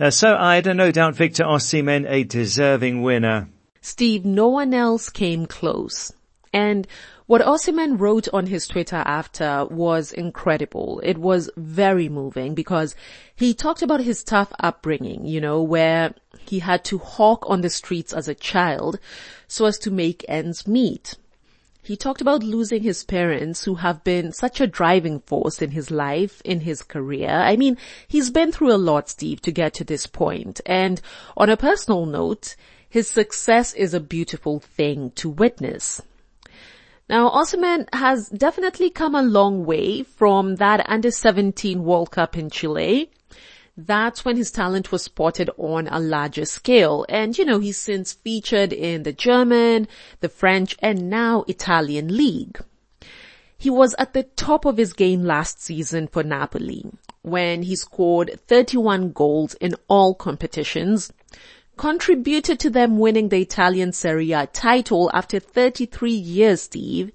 Uh, 0.00 0.10
so 0.10 0.34
Ida, 0.36 0.74
no 0.74 0.90
doubt 0.90 1.14
Victor 1.14 1.44
Osimhen 1.44 2.10
a 2.10 2.24
deserving 2.24 3.02
winner. 3.02 3.48
Steve, 3.80 4.24
no 4.24 4.48
one 4.48 4.74
else 4.74 5.08
came 5.08 5.46
close. 5.46 6.12
And 6.52 6.88
what 7.32 7.40
Osimhen 7.40 7.98
wrote 7.98 8.28
on 8.34 8.44
his 8.44 8.66
Twitter 8.66 9.02
after 9.06 9.64
was 9.70 10.12
incredible. 10.12 11.00
It 11.02 11.16
was 11.16 11.48
very 11.56 12.10
moving 12.10 12.54
because 12.54 12.94
he 13.34 13.54
talked 13.54 13.80
about 13.80 14.02
his 14.02 14.22
tough 14.22 14.52
upbringing, 14.60 15.24
you 15.24 15.40
know, 15.40 15.62
where 15.62 16.12
he 16.44 16.58
had 16.58 16.84
to 16.84 16.98
hawk 16.98 17.48
on 17.48 17.62
the 17.62 17.70
streets 17.70 18.12
as 18.12 18.28
a 18.28 18.34
child 18.34 18.98
so 19.48 19.64
as 19.64 19.78
to 19.78 19.90
make 19.90 20.26
ends 20.28 20.66
meet. 20.66 21.16
He 21.82 21.96
talked 21.96 22.20
about 22.20 22.42
losing 22.42 22.82
his 22.82 23.02
parents 23.02 23.64
who 23.64 23.76
have 23.76 24.04
been 24.04 24.32
such 24.32 24.60
a 24.60 24.66
driving 24.66 25.20
force 25.20 25.62
in 25.62 25.70
his 25.70 25.90
life, 25.90 26.42
in 26.44 26.60
his 26.60 26.82
career. 26.82 27.30
I 27.30 27.56
mean, 27.56 27.78
he's 28.06 28.28
been 28.28 28.52
through 28.52 28.74
a 28.74 28.84
lot, 28.90 29.08
Steve, 29.08 29.40
to 29.40 29.52
get 29.52 29.72
to 29.72 29.84
this 29.84 30.06
point. 30.06 30.60
And 30.66 31.00
on 31.34 31.48
a 31.48 31.56
personal 31.56 32.04
note, 32.04 32.56
his 32.90 33.08
success 33.08 33.72
is 33.72 33.94
a 33.94 34.00
beautiful 34.00 34.60
thing 34.60 35.12
to 35.12 35.30
witness. 35.30 36.02
Now, 37.08 37.30
Osimhen 37.30 37.86
has 37.92 38.28
definitely 38.28 38.90
come 38.90 39.14
a 39.14 39.22
long 39.22 39.64
way 39.64 40.02
from 40.02 40.56
that 40.56 40.88
under 40.88 41.10
17 41.10 41.82
World 41.82 42.10
Cup 42.10 42.36
in 42.36 42.48
Chile. 42.48 43.10
That's 43.76 44.24
when 44.24 44.36
his 44.36 44.50
talent 44.50 44.92
was 44.92 45.02
spotted 45.02 45.50
on 45.56 45.88
a 45.88 45.98
larger 45.98 46.44
scale. 46.44 47.06
And 47.08 47.36
you 47.36 47.44
know, 47.44 47.58
he's 47.58 47.78
since 47.78 48.12
featured 48.12 48.72
in 48.72 49.02
the 49.02 49.12
German, 49.12 49.88
the 50.20 50.28
French, 50.28 50.76
and 50.80 51.08
now 51.08 51.44
Italian 51.48 52.16
league. 52.16 52.60
He 53.56 53.70
was 53.70 53.94
at 53.98 54.12
the 54.12 54.24
top 54.24 54.64
of 54.64 54.76
his 54.76 54.92
game 54.92 55.22
last 55.24 55.60
season 55.62 56.08
for 56.08 56.22
Napoli 56.22 56.84
when 57.22 57.62
he 57.62 57.76
scored 57.76 58.40
31 58.48 59.12
goals 59.12 59.54
in 59.54 59.76
all 59.88 60.14
competitions, 60.14 61.12
contributed 61.76 62.60
to 62.60 62.70
them 62.70 62.98
winning 62.98 63.28
the 63.28 63.40
Italian 63.40 63.92
Serie 63.92 64.32
A 64.32 64.46
title 64.46 65.10
after 65.14 65.38
33 65.38 66.12
years, 66.12 66.62
Steve. 66.62 67.12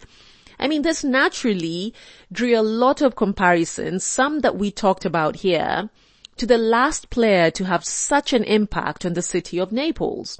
I 0.59 0.67
mean, 0.67 0.81
this 0.81 1.03
naturally 1.03 1.93
drew 2.31 2.57
a 2.57 2.61
lot 2.61 3.01
of 3.01 3.15
comparisons, 3.15 4.03
some 4.03 4.39
that 4.39 4.57
we 4.57 4.71
talked 4.71 5.05
about 5.05 5.37
here, 5.37 5.89
to 6.37 6.45
the 6.45 6.57
last 6.57 7.09
player 7.09 7.51
to 7.51 7.65
have 7.65 7.85
such 7.85 8.33
an 8.33 8.43
impact 8.43 9.05
on 9.05 9.13
the 9.13 9.21
city 9.21 9.59
of 9.59 9.71
Naples, 9.71 10.39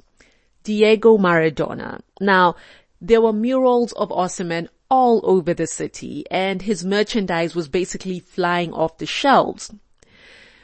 Diego 0.64 1.18
Maradona. 1.18 2.00
Now, 2.20 2.56
there 3.00 3.20
were 3.20 3.32
murals 3.32 3.92
of 3.92 4.10
Osimhen 4.10 4.68
all 4.90 5.20
over 5.22 5.54
the 5.54 5.66
city 5.66 6.24
and 6.30 6.62
his 6.62 6.84
merchandise 6.84 7.54
was 7.54 7.68
basically 7.68 8.18
flying 8.20 8.72
off 8.72 8.98
the 8.98 9.06
shelves. 9.06 9.72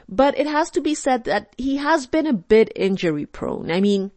But 0.09 0.39
it 0.39 0.47
has 0.47 0.71
to 0.71 0.81
be 0.81 0.95
said 0.95 1.25
that 1.25 1.55
he 1.57 1.77
has 1.77 2.07
been 2.07 2.27
a 2.27 2.33
bit 2.33 2.73
injury 2.77 3.27
prone. 3.27 3.71
I 3.71 3.81
mean, 3.81 4.11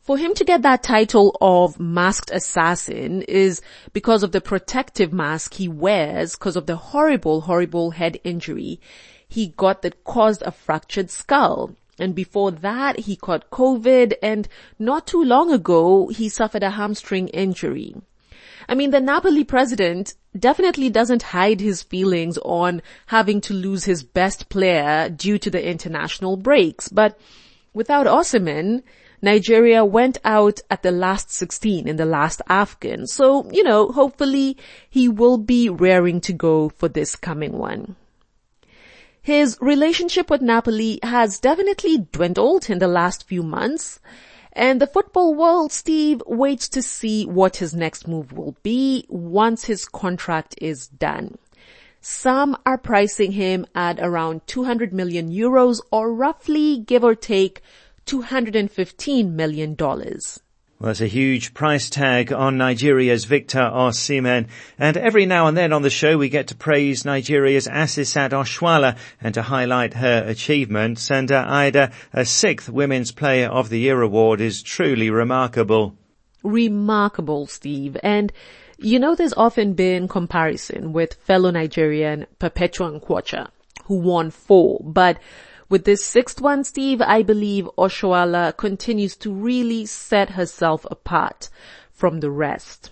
for 0.00 0.18
him 0.18 0.34
to 0.34 0.44
get 0.44 0.62
that 0.62 0.82
title 0.82 1.36
of 1.40 1.78
masked 1.78 2.30
assassin 2.30 3.22
is 3.22 3.62
because 3.92 4.22
of 4.22 4.32
the 4.32 4.40
protective 4.40 5.12
mask 5.12 5.54
he 5.54 5.68
wears 5.68 6.34
because 6.34 6.56
of 6.56 6.66
the 6.66 6.76
horrible, 6.76 7.42
horrible 7.42 7.92
head 7.92 8.18
injury 8.24 8.80
he 9.32 9.48
got 9.56 9.80
that 9.80 10.04
caused 10.04 10.42
a 10.42 10.52
fractured 10.52 11.10
skull. 11.10 11.74
And 11.98 12.14
before 12.14 12.50
that, 12.50 13.00
he 13.00 13.16
caught 13.16 13.50
COVID 13.50 14.12
and 14.22 14.46
not 14.78 15.06
too 15.06 15.24
long 15.24 15.50
ago, 15.50 16.08
he 16.08 16.28
suffered 16.28 16.62
a 16.62 16.70
hamstring 16.70 17.28
injury. 17.28 17.94
I 18.68 18.74
mean, 18.74 18.90
the 18.90 19.00
Napoli 19.00 19.44
president 19.44 20.14
definitely 20.38 20.90
doesn't 20.90 21.22
hide 21.22 21.60
his 21.60 21.82
feelings 21.82 22.38
on 22.38 22.82
having 23.06 23.40
to 23.42 23.54
lose 23.54 23.84
his 23.84 24.02
best 24.02 24.48
player 24.48 25.08
due 25.08 25.38
to 25.38 25.50
the 25.50 25.66
international 25.66 26.36
breaks. 26.36 26.88
But 26.88 27.18
without 27.74 28.06
Osimhen, 28.06 28.82
Nigeria 29.20 29.84
went 29.84 30.18
out 30.24 30.60
at 30.68 30.82
the 30.82 30.90
last 30.90 31.30
16 31.30 31.86
in 31.86 31.96
the 31.96 32.04
last 32.04 32.42
AFCON. 32.50 33.06
So, 33.06 33.48
you 33.52 33.62
know, 33.62 33.92
hopefully 33.92 34.56
he 34.90 35.08
will 35.08 35.38
be 35.38 35.68
raring 35.68 36.20
to 36.22 36.32
go 36.32 36.70
for 36.70 36.88
this 36.88 37.14
coming 37.14 37.52
one. 37.52 37.94
His 39.22 39.56
relationship 39.60 40.28
with 40.28 40.42
Napoli 40.42 40.98
has 41.04 41.38
definitely 41.38 41.98
dwindled 42.10 42.68
in 42.68 42.80
the 42.80 42.88
last 42.88 43.28
few 43.28 43.44
months. 43.44 44.00
And 44.52 44.80
the 44.80 44.86
football 44.86 45.34
world, 45.34 45.72
Steve, 45.72 46.22
waits 46.26 46.68
to 46.70 46.82
see 46.82 47.24
what 47.24 47.56
his 47.56 47.74
next 47.74 48.06
move 48.06 48.32
will 48.32 48.56
be 48.62 49.06
once 49.08 49.64
his 49.64 49.86
contract 49.86 50.54
is 50.58 50.88
done. 50.88 51.38
Some 52.02 52.56
are 52.66 52.76
pricing 52.76 53.32
him 53.32 53.64
at 53.74 53.98
around 54.00 54.46
200 54.46 54.92
million 54.92 55.30
euros 55.30 55.80
or 55.90 56.12
roughly 56.12 56.78
give 56.78 57.04
or 57.04 57.14
take 57.14 57.62
215 58.06 59.36
million 59.36 59.74
dollars. 59.74 60.40
Well, 60.82 60.88
that's 60.88 61.00
a 61.00 61.06
huge 61.06 61.54
price 61.54 61.88
tag 61.88 62.32
on 62.32 62.58
Nigeria's 62.58 63.24
Victor 63.24 63.60
Osimhen. 63.60 64.48
And 64.76 64.96
every 64.96 65.26
now 65.26 65.46
and 65.46 65.56
then 65.56 65.72
on 65.72 65.82
the 65.82 65.90
show 65.90 66.18
we 66.18 66.28
get 66.28 66.48
to 66.48 66.56
praise 66.56 67.04
Nigeria's 67.04 67.68
Asisat 67.68 68.30
Oshoala 68.30 68.96
and 69.20 69.32
to 69.34 69.42
highlight 69.42 69.94
her 69.94 70.24
achievements. 70.26 71.08
And 71.08 71.30
uh, 71.30 71.44
Ida, 71.46 71.92
a 72.12 72.24
sixth 72.24 72.68
Women's 72.68 73.12
Player 73.12 73.46
of 73.46 73.68
the 73.68 73.78
Year 73.78 74.02
award 74.02 74.40
is 74.40 74.60
truly 74.60 75.08
remarkable. 75.08 75.94
Remarkable, 76.42 77.46
Steve. 77.46 77.96
And 78.02 78.32
you 78.76 78.98
know 78.98 79.14
there's 79.14 79.34
often 79.34 79.74
been 79.74 80.08
comparison 80.08 80.92
with 80.92 81.14
fellow 81.14 81.52
Nigerian 81.52 82.26
Perpetua 82.40 82.98
Nkwocha, 82.98 83.50
who 83.84 84.00
won 84.00 84.32
four. 84.32 84.80
But 84.82 85.20
with 85.72 85.86
this 85.86 86.04
sixth 86.04 86.38
one, 86.38 86.64
Steve, 86.64 87.00
I 87.00 87.22
believe 87.22 87.64
Oshoala 87.78 88.54
continues 88.58 89.16
to 89.16 89.32
really 89.32 89.86
set 89.86 90.28
herself 90.28 90.86
apart 90.90 91.48
from 91.90 92.20
the 92.20 92.30
rest. 92.30 92.90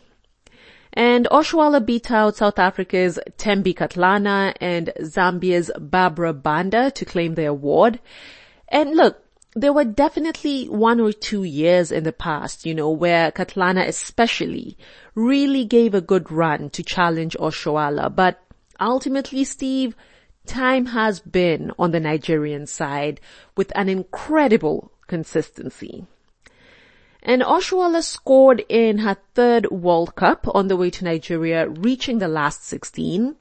And 0.94 1.28
Oshoala 1.30 1.84
beat 1.84 2.10
out 2.10 2.38
South 2.38 2.58
Africa's 2.58 3.18
Thembi 3.36 3.74
Kgatlana 3.74 4.54
and 4.62 4.94
Zambia's 4.98 5.70
Barbara 5.78 6.32
Banda 6.32 6.90
to 6.92 7.04
claim 7.04 7.34
the 7.34 7.44
award. 7.44 8.00
And 8.68 8.96
look, 8.96 9.22
there 9.54 9.74
were 9.74 9.84
definitely 9.84 10.64
one 10.64 11.00
or 11.00 11.12
two 11.12 11.44
years 11.44 11.92
in 11.92 12.04
the 12.04 12.12
past, 12.14 12.64
you 12.64 12.74
know, 12.74 12.90
where 12.90 13.30
Kgatlana 13.30 13.86
especially 13.86 14.78
really 15.14 15.66
gave 15.66 15.94
a 15.94 16.00
good 16.00 16.32
run 16.32 16.70
to 16.70 16.82
challenge 16.82 17.36
Oshoala. 17.38 18.08
But 18.08 18.42
ultimately, 18.80 19.44
Steve, 19.44 19.94
time 20.50 20.86
has 20.86 21.20
been 21.20 21.70
on 21.78 21.92
the 21.92 22.00
Nigerian 22.00 22.66
side 22.66 23.20
with 23.56 23.72
an 23.76 23.88
incredible 23.88 24.90
consistency. 25.06 26.06
And 27.22 27.42
Oshoala 27.42 28.02
scored 28.02 28.64
in 28.68 28.98
her 28.98 29.16
third 29.34 29.70
World 29.70 30.16
Cup 30.16 30.46
on 30.52 30.68
the 30.68 30.76
way 30.76 30.90
to 30.90 31.04
Nigeria, 31.04 31.68
reaching 31.68 32.18
the 32.18 32.28
last 32.28 32.64
16. 32.64 33.36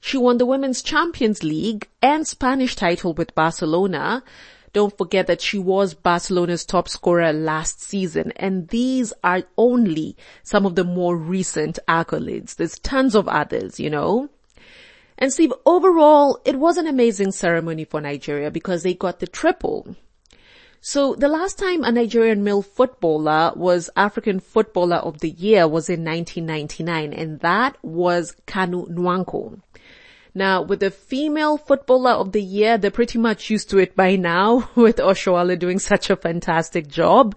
She 0.00 0.18
won 0.18 0.36
the 0.36 0.46
Women's 0.46 0.82
Champions 0.82 1.42
League 1.42 1.88
and 2.02 2.26
Spanish 2.26 2.76
title 2.76 3.14
with 3.14 3.34
Barcelona. 3.34 4.22
Don't 4.74 4.96
forget 4.98 5.26
that 5.28 5.40
she 5.40 5.58
was 5.58 5.94
Barcelona's 5.94 6.66
top 6.66 6.86
scorer 6.86 7.32
last 7.32 7.80
season 7.80 8.32
and 8.36 8.68
these 8.68 9.14
are 9.24 9.44
only 9.56 10.16
some 10.42 10.66
of 10.66 10.74
the 10.74 10.84
more 10.84 11.16
recent 11.16 11.78
accolades. 11.88 12.56
There's 12.56 12.78
tons 12.80 13.14
of 13.14 13.26
others, 13.26 13.80
you 13.80 13.88
know. 13.88 14.28
And 15.18 15.32
Steve, 15.32 15.52
overall, 15.64 16.40
it 16.44 16.56
was 16.56 16.76
an 16.76 16.86
amazing 16.86 17.32
ceremony 17.32 17.84
for 17.84 18.00
Nigeria 18.00 18.50
because 18.50 18.82
they 18.82 18.94
got 18.94 19.20
the 19.20 19.26
triple. 19.26 19.96
So 20.80 21.14
the 21.14 21.28
last 21.28 21.58
time 21.58 21.82
a 21.82 21.90
Nigerian 21.90 22.44
male 22.44 22.62
footballer 22.62 23.52
was 23.56 23.90
African 23.96 24.40
Footballer 24.40 24.98
of 24.98 25.18
the 25.18 25.30
Year 25.30 25.66
was 25.66 25.88
in 25.88 26.04
1999 26.04 27.12
and 27.12 27.40
that 27.40 27.76
was 27.82 28.36
Kanu 28.46 28.88
Nwankwo. 28.88 29.60
Now 30.32 30.62
with 30.62 30.80
the 30.80 30.90
female 30.90 31.56
footballer 31.56 32.12
of 32.12 32.32
the 32.32 32.42
year, 32.42 32.78
they're 32.78 32.90
pretty 32.90 33.18
much 33.18 33.50
used 33.50 33.70
to 33.70 33.78
it 33.78 33.96
by 33.96 34.16
now 34.16 34.68
with 34.76 34.98
Oshoala 34.98 35.58
doing 35.58 35.78
such 35.78 36.10
a 36.10 36.14
fantastic 36.14 36.88
job. 36.88 37.34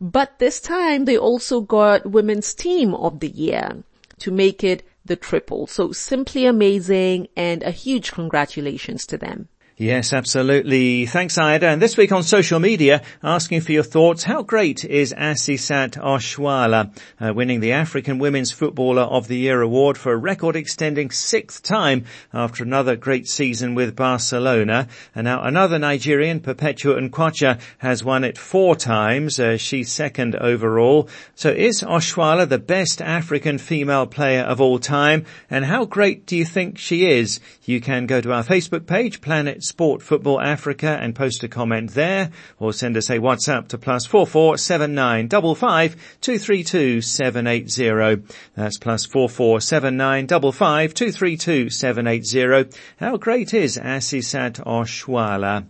But 0.00 0.38
this 0.38 0.60
time 0.60 1.04
they 1.04 1.18
also 1.18 1.60
got 1.60 2.06
women's 2.06 2.54
team 2.54 2.94
of 2.94 3.18
the 3.20 3.28
year 3.28 3.82
to 4.20 4.30
make 4.30 4.62
it 4.64 4.87
the 5.08 5.16
triple. 5.16 5.66
So 5.66 5.92
simply 5.92 6.46
amazing 6.46 7.28
and 7.36 7.62
a 7.62 7.70
huge 7.70 8.12
congratulations 8.12 9.04
to 9.06 9.18
them. 9.18 9.48
Yes, 9.80 10.12
absolutely. 10.12 11.06
Thanks, 11.06 11.38
Ida. 11.38 11.68
And 11.68 11.80
this 11.80 11.96
week 11.96 12.10
on 12.10 12.24
social 12.24 12.58
media, 12.58 13.00
asking 13.22 13.60
for 13.60 13.70
your 13.70 13.84
thoughts, 13.84 14.24
how 14.24 14.42
great 14.42 14.84
is 14.84 15.14
Asisat 15.16 15.92
Oshoala, 15.92 16.90
uh, 17.20 17.32
winning 17.32 17.60
the 17.60 17.70
African 17.70 18.18
Women's 18.18 18.50
Footballer 18.50 19.02
of 19.02 19.28
the 19.28 19.36
Year 19.36 19.62
award 19.62 19.96
for 19.96 20.12
a 20.12 20.16
record 20.16 20.56
extending 20.56 21.12
sixth 21.12 21.62
time 21.62 22.06
after 22.34 22.64
another 22.64 22.96
great 22.96 23.28
season 23.28 23.76
with 23.76 23.94
Barcelona. 23.94 24.88
And 25.14 25.26
now 25.26 25.44
another 25.44 25.78
Nigerian, 25.78 26.40
Perpetua 26.40 27.00
Nkwocha, 27.00 27.60
has 27.78 28.02
won 28.02 28.24
it 28.24 28.36
four 28.36 28.74
times. 28.74 29.38
Uh, 29.38 29.58
she's 29.58 29.92
second 29.92 30.34
overall. 30.34 31.08
So 31.36 31.50
is 31.50 31.82
Oshoala 31.82 32.48
the 32.48 32.58
best 32.58 33.00
African 33.00 33.58
female 33.58 34.08
player 34.08 34.42
of 34.42 34.60
all 34.60 34.80
time? 34.80 35.24
And 35.48 35.64
how 35.64 35.84
great 35.84 36.26
do 36.26 36.36
you 36.36 36.44
think 36.44 36.78
she 36.78 37.06
is? 37.06 37.38
You 37.62 37.80
can 37.80 38.06
go 38.06 38.20
to 38.20 38.32
our 38.32 38.42
Facebook 38.42 38.84
page, 38.84 39.20
Planet 39.20 39.67
Sport 39.68 40.02
Football 40.02 40.40
Africa 40.40 40.98
and 41.00 41.14
post 41.14 41.44
a 41.44 41.48
comment 41.48 41.92
there 41.92 42.30
or 42.58 42.72
send 42.72 42.96
us 42.96 43.10
a 43.10 43.18
WhatsApp 43.18 43.68
to 43.68 43.78
plus 43.78 44.06
four 44.06 44.26
four 44.26 44.58
seven 44.58 44.94
nine 44.94 45.28
double 45.28 45.54
five 45.54 45.94
two 46.20 46.38
three 46.38 46.64
two 46.64 47.00
seven 47.00 47.46
eight 47.46 47.70
zero. 47.70 48.22
That's 48.54 48.78
plus 48.78 49.04
four 49.04 49.28
four 49.28 49.60
seven 49.60 49.96
nine 49.96 50.26
double 50.26 50.52
five 50.52 50.94
two 50.94 51.12
three 51.12 51.36
two 51.36 51.70
seven 51.70 52.06
eight 52.06 52.26
zero. 52.26 52.64
How 52.96 53.16
great 53.18 53.54
is 53.54 53.76
Asisat 53.76 54.64
Oshoala? 54.64 55.66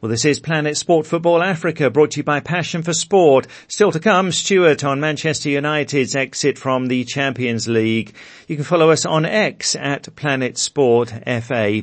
Well, 0.00 0.10
this 0.10 0.24
is 0.24 0.38
Planet 0.38 0.76
Sport 0.76 1.06
Football 1.06 1.42
Africa 1.42 1.90
brought 1.90 2.12
to 2.12 2.18
you 2.18 2.22
by 2.22 2.38
Passion 2.38 2.84
for 2.84 2.92
Sport. 2.92 3.48
Still 3.66 3.90
to 3.90 3.98
come, 3.98 4.30
Stuart 4.30 4.84
on 4.84 5.00
Manchester 5.00 5.48
United's 5.48 6.14
exit 6.14 6.56
from 6.56 6.86
the 6.86 7.04
Champions 7.04 7.66
League. 7.66 8.14
You 8.46 8.54
can 8.54 8.64
follow 8.64 8.92
us 8.92 9.04
on 9.04 9.24
X 9.24 9.74
at 9.74 10.14
Planet 10.14 10.56
Sport 10.56 11.12
FA. 11.42 11.82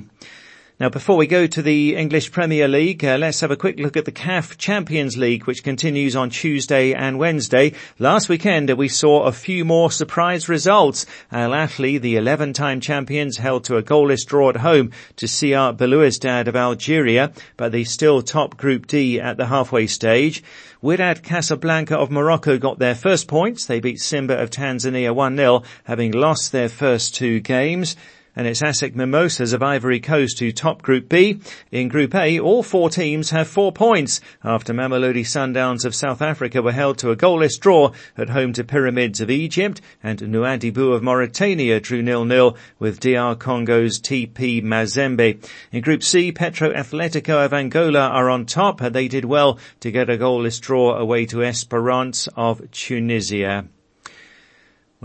Now, 0.78 0.90
before 0.90 1.16
we 1.16 1.26
go 1.26 1.48
to 1.48 1.62
the 1.62 1.96
English 1.96 2.34
Premier 2.34 2.68
League, 2.68 3.06
uh, 3.06 3.16
let's 3.16 3.40
have 3.40 3.50
a 3.50 3.56
quick 3.56 3.80
look 3.80 3.96
at 3.96 4.04
the 4.04 4.12
CAF 4.12 4.58
Champions 4.58 5.16
League, 5.16 5.46
which 5.46 5.64
continues 5.64 6.18
on 6.18 6.30
Tuesday 6.30 6.94
and 6.94 7.18
Wednesday. 7.18 7.72
Last 7.98 8.28
weekend, 8.28 8.70
we 8.72 8.90
saw 8.90 9.24
a 9.24 9.32
few 9.32 9.64
more 9.64 9.90
surprise 9.90 10.50
results. 10.50 11.06
Al 11.32 11.52
Ahly, 11.52 12.02
the 12.02 12.16
11-time 12.16 12.82
champions, 12.82 13.38
held 13.38 13.64
to 13.64 13.78
a 13.78 13.84
goalless 13.84 14.26
draw 14.26 14.50
at 14.50 14.58
home 14.58 14.92
to 15.16 15.28
CR 15.28 15.72
Belouizdad 15.82 16.48
of 16.48 16.58
Algeria, 16.58 17.32
but 17.56 17.72
they 17.72 17.86
still 17.86 18.22
top 18.22 18.58
Group 18.58 18.86
D 18.86 19.18
at 19.22 19.38
the 19.38 19.46
halfway 19.46 19.88
stage. 19.88 20.44
Wydad 20.84 21.24
Casablanca 21.24 21.96
of 21.98 22.12
Morocco 22.12 22.58
got 22.58 22.80
their 22.80 22.96
first 22.96 23.30
points. 23.30 23.66
They 23.66 23.80
beat 23.80 24.02
Simba 24.02 24.38
of 24.38 24.50
Tanzania 24.50 25.16
1-0, 25.16 25.64
having 25.86 26.12
lost 26.12 26.52
their 26.52 26.68
first 26.68 27.16
two 27.16 27.40
games 27.40 27.96
and 28.36 28.48
it's 28.48 28.62
ASEC 28.62 28.96
Mimosas 28.96 29.54
of 29.54 29.64
Ivory 29.64 30.00
Coast 30.00 30.40
who 30.40 30.52
top 30.52 30.82
Group 30.82 31.10
B. 31.10 31.40
In 31.72 31.88
Group 31.88 32.16
A, 32.16 32.40
all 32.40 32.64
four 32.64 32.90
teams 32.90 33.30
have 33.30 33.48
four 33.48 33.72
points 33.72 34.22
after 34.44 34.74
Mamelodi 34.74 35.26
Sundowns 35.26 35.86
of 35.86 35.96
South 35.96 36.22
Africa 36.22 36.62
were 36.62 36.72
held 36.72 36.98
to 37.00 37.12
a 37.12 37.16
goalless 37.16 37.60
draw 37.60 37.92
at 38.18 38.30
home 38.30 38.54
to 38.54 38.64
Pyramids 38.64 39.22
of 39.22 39.30
Egypt 39.30 39.82
and 40.04 40.20
Nouadhibou 40.20 40.94
of 40.96 41.04
Mauritania 41.04 41.80
drew 41.80 42.02
nil-nil 42.02 42.58
with 42.80 43.00
DR 43.00 43.36
Congo's 43.36 44.00
TP 44.00 44.64
Mazembe. 44.64 45.44
In 45.72 45.82
Group 45.82 46.04
C, 46.04 46.32
Petro 46.32 46.74
Atletico 46.74 47.46
of 47.46 47.54
Angola 47.54 48.08
are 48.10 48.30
on 48.30 48.46
top. 48.46 48.82
And 48.82 48.94
they 48.94 49.08
did 49.08 49.26
well 49.26 49.60
to 49.80 49.92
get 49.92 50.10
a 50.10 50.18
goalless 50.18 50.60
draw 50.60 50.96
away 50.96 51.26
to 51.28 51.44
Esperance 51.44 52.28
of 52.36 52.72
Tunisia. 52.72 53.66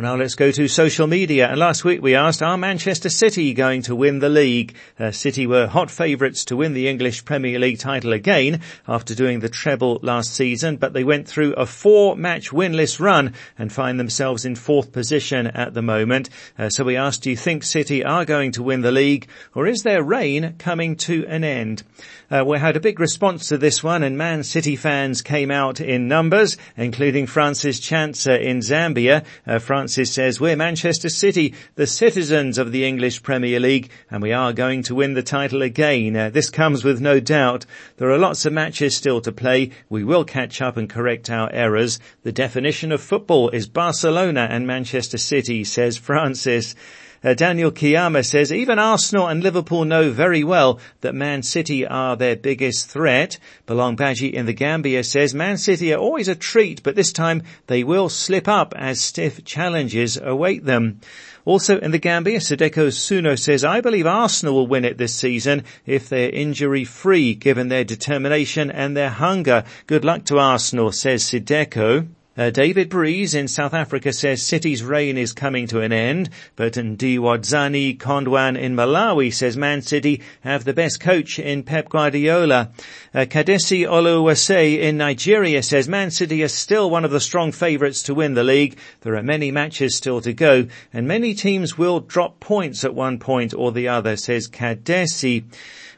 Well, 0.01 0.17
now 0.17 0.19
let's 0.19 0.35
go 0.35 0.51
to 0.51 0.67
social 0.67 1.07
media. 1.07 1.51
And 1.51 1.59
last 1.59 1.85
week 1.85 2.01
we 2.01 2.15
asked, 2.15 2.43
are 2.43 2.57
Manchester 2.57 3.11
City 3.11 3.53
going 3.53 3.83
to 3.83 3.95
win 3.95 4.21
the 4.21 4.31
league? 4.31 4.75
Uh, 4.99 5.11
City 5.11 5.47
were 5.47 5.67
hot 5.67 5.91
favourites 5.91 6.47
to 6.47 6.57
win 6.57 6.73
the 6.73 6.89
English 6.89 7.27
Premier 7.27 7.59
League 7.59 7.81
title 7.81 8.15
again 8.15 8.63
after 8.89 9.15
doing 9.15 9.41
the 9.41 9.51
treble 9.51 10.01
last 10.01 10.33
season, 10.33 10.79
but 10.79 10.95
they 10.95 11.05
went 11.05 11.29
through 11.29 11.53
a 11.53 11.67
four-match 11.67 12.51
winless 12.51 12.99
run 12.99 13.35
and 13.59 13.71
find 13.71 14.01
themselves 14.01 14.47
in 14.47 14.57
fourth 14.57 14.91
position 14.91 15.49
at 15.49 15.75
the 15.75 15.83
moment. 15.83 16.31
Uh, 16.59 16.71
so 16.71 16.83
we 16.83 16.97
asked, 16.97 17.25
do 17.25 17.29
you 17.29 17.37
think 17.37 17.63
City 17.63 18.03
are 18.03 18.25
going 18.25 18.53
to 18.53 18.63
win 18.63 18.81
the 18.81 18.91
league, 18.91 19.29
or 19.55 19.67
is 19.67 19.83
their 19.83 20.03
reign 20.03 20.55
coming 20.57 20.97
to 20.97 21.27
an 21.27 21.45
end? 21.45 21.83
Uh, 22.31 22.43
we 22.47 22.59
had 22.59 22.77
a 22.77 22.81
big 22.81 23.01
response 23.01 23.49
to 23.49 23.59
this 23.59 23.83
one 23.83 24.03
and 24.03 24.17
Man 24.17 24.45
City 24.45 24.77
fans 24.77 25.21
came 25.21 25.51
out 25.51 25.79
in 25.79 26.09
numbers, 26.09 26.57
including 26.77 27.27
Francis 27.27 27.81
Chancer 27.81 28.41
in 28.41 28.61
Zambia. 28.61 29.25
Uh, 29.45 29.59
Francis 29.91 30.15
says, 30.15 30.41
we're 30.41 30.55
Manchester 30.55 31.09
City, 31.09 31.53
the 31.75 31.85
citizens 31.85 32.59
of 32.59 32.71
the 32.71 32.85
English 32.85 33.25
Premier 33.25 33.59
League, 33.59 33.91
and 34.09 34.23
we 34.23 34.33
are 34.33 34.53
going 34.53 34.85
to 34.85 34.95
win 34.95 35.15
the 35.15 35.23
title 35.25 35.63
again. 35.63 36.15
Uh, 36.15 36.31
this 36.31 36.49
comes 36.49 36.85
with 36.85 37.01
no 37.01 37.19
doubt. 37.19 37.67
There 37.97 38.09
are 38.09 38.17
lots 38.17 38.47
of 38.47 38.53
matches 38.53 38.97
still 38.97 39.21
to 39.23 39.33
play. 39.33 39.73
We 39.89 40.05
will 40.05 40.23
catch 40.23 40.63
up 40.63 40.77
and 40.77 40.89
correct 40.89 41.29
our 41.29 41.53
errors. 41.53 41.99
The 42.23 42.31
definition 42.31 42.93
of 42.93 43.01
football 43.01 43.49
is 43.49 43.67
Barcelona 43.67 44.47
and 44.49 44.65
Manchester 44.65 45.19
City, 45.19 45.65
says 45.65 45.97
Francis. 45.97 46.77
Uh, 47.23 47.35
Daniel 47.35 47.71
Kiyama 47.71 48.25
says, 48.25 48.51
even 48.51 48.79
Arsenal 48.79 49.29
and 49.29 49.43
Liverpool 49.43 49.85
know 49.85 50.11
very 50.11 50.43
well 50.43 50.81
that 51.03 51.15
Man 51.15 51.43
City 51.43 51.87
are 51.87 52.17
their 52.17 52.35
biggest 52.35 52.89
threat. 52.89 53.39
Belong 53.67 53.95
Baji 53.95 54.35
in 54.35 54.47
the 54.47 54.55
Gambia 54.55 55.05
says, 55.05 55.35
Man 55.35 55.59
City 55.59 55.93
are 55.93 55.99
always 55.99 56.29
a 56.29 56.35
treat, 56.35 56.83
but 56.83 56.97
this 56.97 57.13
time 57.13 57.43
they 57.67 57.85
will 57.85 58.09
slip 58.09 58.49
up 58.49 58.73
as 58.75 59.03
stiff 59.03 59.45
challenges 59.45 60.17
await 60.17 60.65
them. 60.65 61.01
Also 61.45 61.79
in 61.79 61.91
the 61.91 61.99
Gambia, 61.99 62.39
Sadeko 62.39 62.89
Suno 62.89 63.39
says, 63.39 63.65
I 63.65 63.83
believe 63.83 64.07
Arsenal 64.07 64.55
will 64.55 64.67
win 64.67 64.87
it 64.87 64.97
this 64.97 65.15
season 65.15 65.65
if 65.85 66.09
they're 66.09 66.31
injury 66.31 66.85
free, 66.85 67.35
given 67.35 67.69
their 67.69 67.85
determination 67.85 68.71
and 68.71 68.97
their 68.97 69.11
hunger. 69.11 69.65
Good 69.87 70.05
luck 70.07 70.25
to 70.27 70.39
Arsenal, 70.39 70.93
says 70.93 71.23
Sideko. 71.25 72.09
Uh, 72.37 72.49
David 72.49 72.89
Breeze 72.89 73.35
in 73.35 73.49
South 73.49 73.75
Africa 73.75 74.13
says 74.13 74.41
City's 74.41 74.85
reign 74.85 75.19
is 75.19 75.33
coming 75.33 75.67
to 75.67 75.81
an 75.81 75.93
end, 75.93 76.31
but 76.55 76.75
Ndiwadzani 76.75 77.99
Kondwan 77.99 78.57
in 78.57 78.77
Malawi 78.77 79.35
says 79.35 79.57
Man 79.57 79.83
City 79.83 80.23
have 80.43 80.65
the 80.65 80.73
best 80.73 81.01
coach 81.01 81.41
in 81.41 81.65
Pep 81.65 81.89
Guardiola. 81.89 82.71
Uh, 83.13 83.21
Kadesi 83.21 83.85
Oluwase 83.85 84.79
in 84.79 84.97
Nigeria 84.97 85.61
says 85.61 85.89
Man 85.89 86.13
City 86.13 86.45
are 86.45 86.49
still 86.49 86.89
one 86.89 87.05
of 87.05 87.11
the 87.11 87.19
strong 87.19 87.51
favourites 87.51 88.05
to 88.05 88.15
win 88.15 88.35
the 88.35 88.45
league. 88.45 88.79
There 89.01 89.17
are 89.17 89.25
many 89.25 89.51
matches 89.51 89.97
still 89.97 90.21
to 90.21 90.33
go, 90.33 90.69
and 90.93 91.09
many 91.09 91.35
teams 91.35 91.77
will 91.77 91.99
drop 91.99 92.39
points 92.39 92.85
at 92.85 92.95
one 92.95 93.19
point 93.19 93.55
or 93.55 93.73
the 93.73 93.89
other, 93.89 94.17
says 94.17 94.47
Kadesi. 94.47 95.47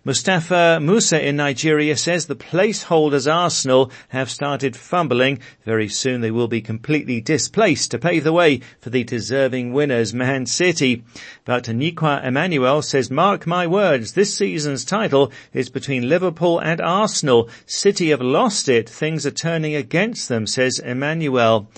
Mustafa 0.04 0.80
Musa 0.82 1.24
in 1.24 1.36
Nigeria 1.36 1.96
says 1.96 2.26
the 2.26 2.34
placeholders 2.34 3.32
Arsenal 3.32 3.92
have 4.08 4.28
started 4.28 4.74
fumbling. 4.74 5.38
Very 5.64 5.88
soon 5.88 6.20
they 6.20 6.32
will 6.32 6.48
be 6.48 6.60
completely 6.60 7.20
displaced 7.20 7.92
to 7.92 8.00
pave 8.00 8.24
the 8.24 8.32
way 8.32 8.62
for 8.80 8.90
the 8.90 9.04
deserving 9.04 9.72
winners, 9.72 10.12
Man 10.12 10.46
City. 10.46 11.04
But 11.44 11.66
Nikwa 11.66 12.24
Emmanuel 12.24 12.82
says, 12.82 13.12
mark 13.12 13.46
my 13.46 13.64
words, 13.68 14.14
this 14.14 14.34
season's 14.34 14.84
title 14.84 15.30
is 15.52 15.70
between 15.70 16.08
Liverpool 16.08 16.58
and 16.58 16.80
Arsenal. 16.80 17.48
City 17.64 18.10
have 18.10 18.20
lost 18.20 18.68
it. 18.68 18.90
Things 18.90 19.24
are 19.24 19.30
turning 19.30 19.76
against 19.76 20.28
them, 20.28 20.48
says 20.48 20.80
Emmanuel. 20.80 21.68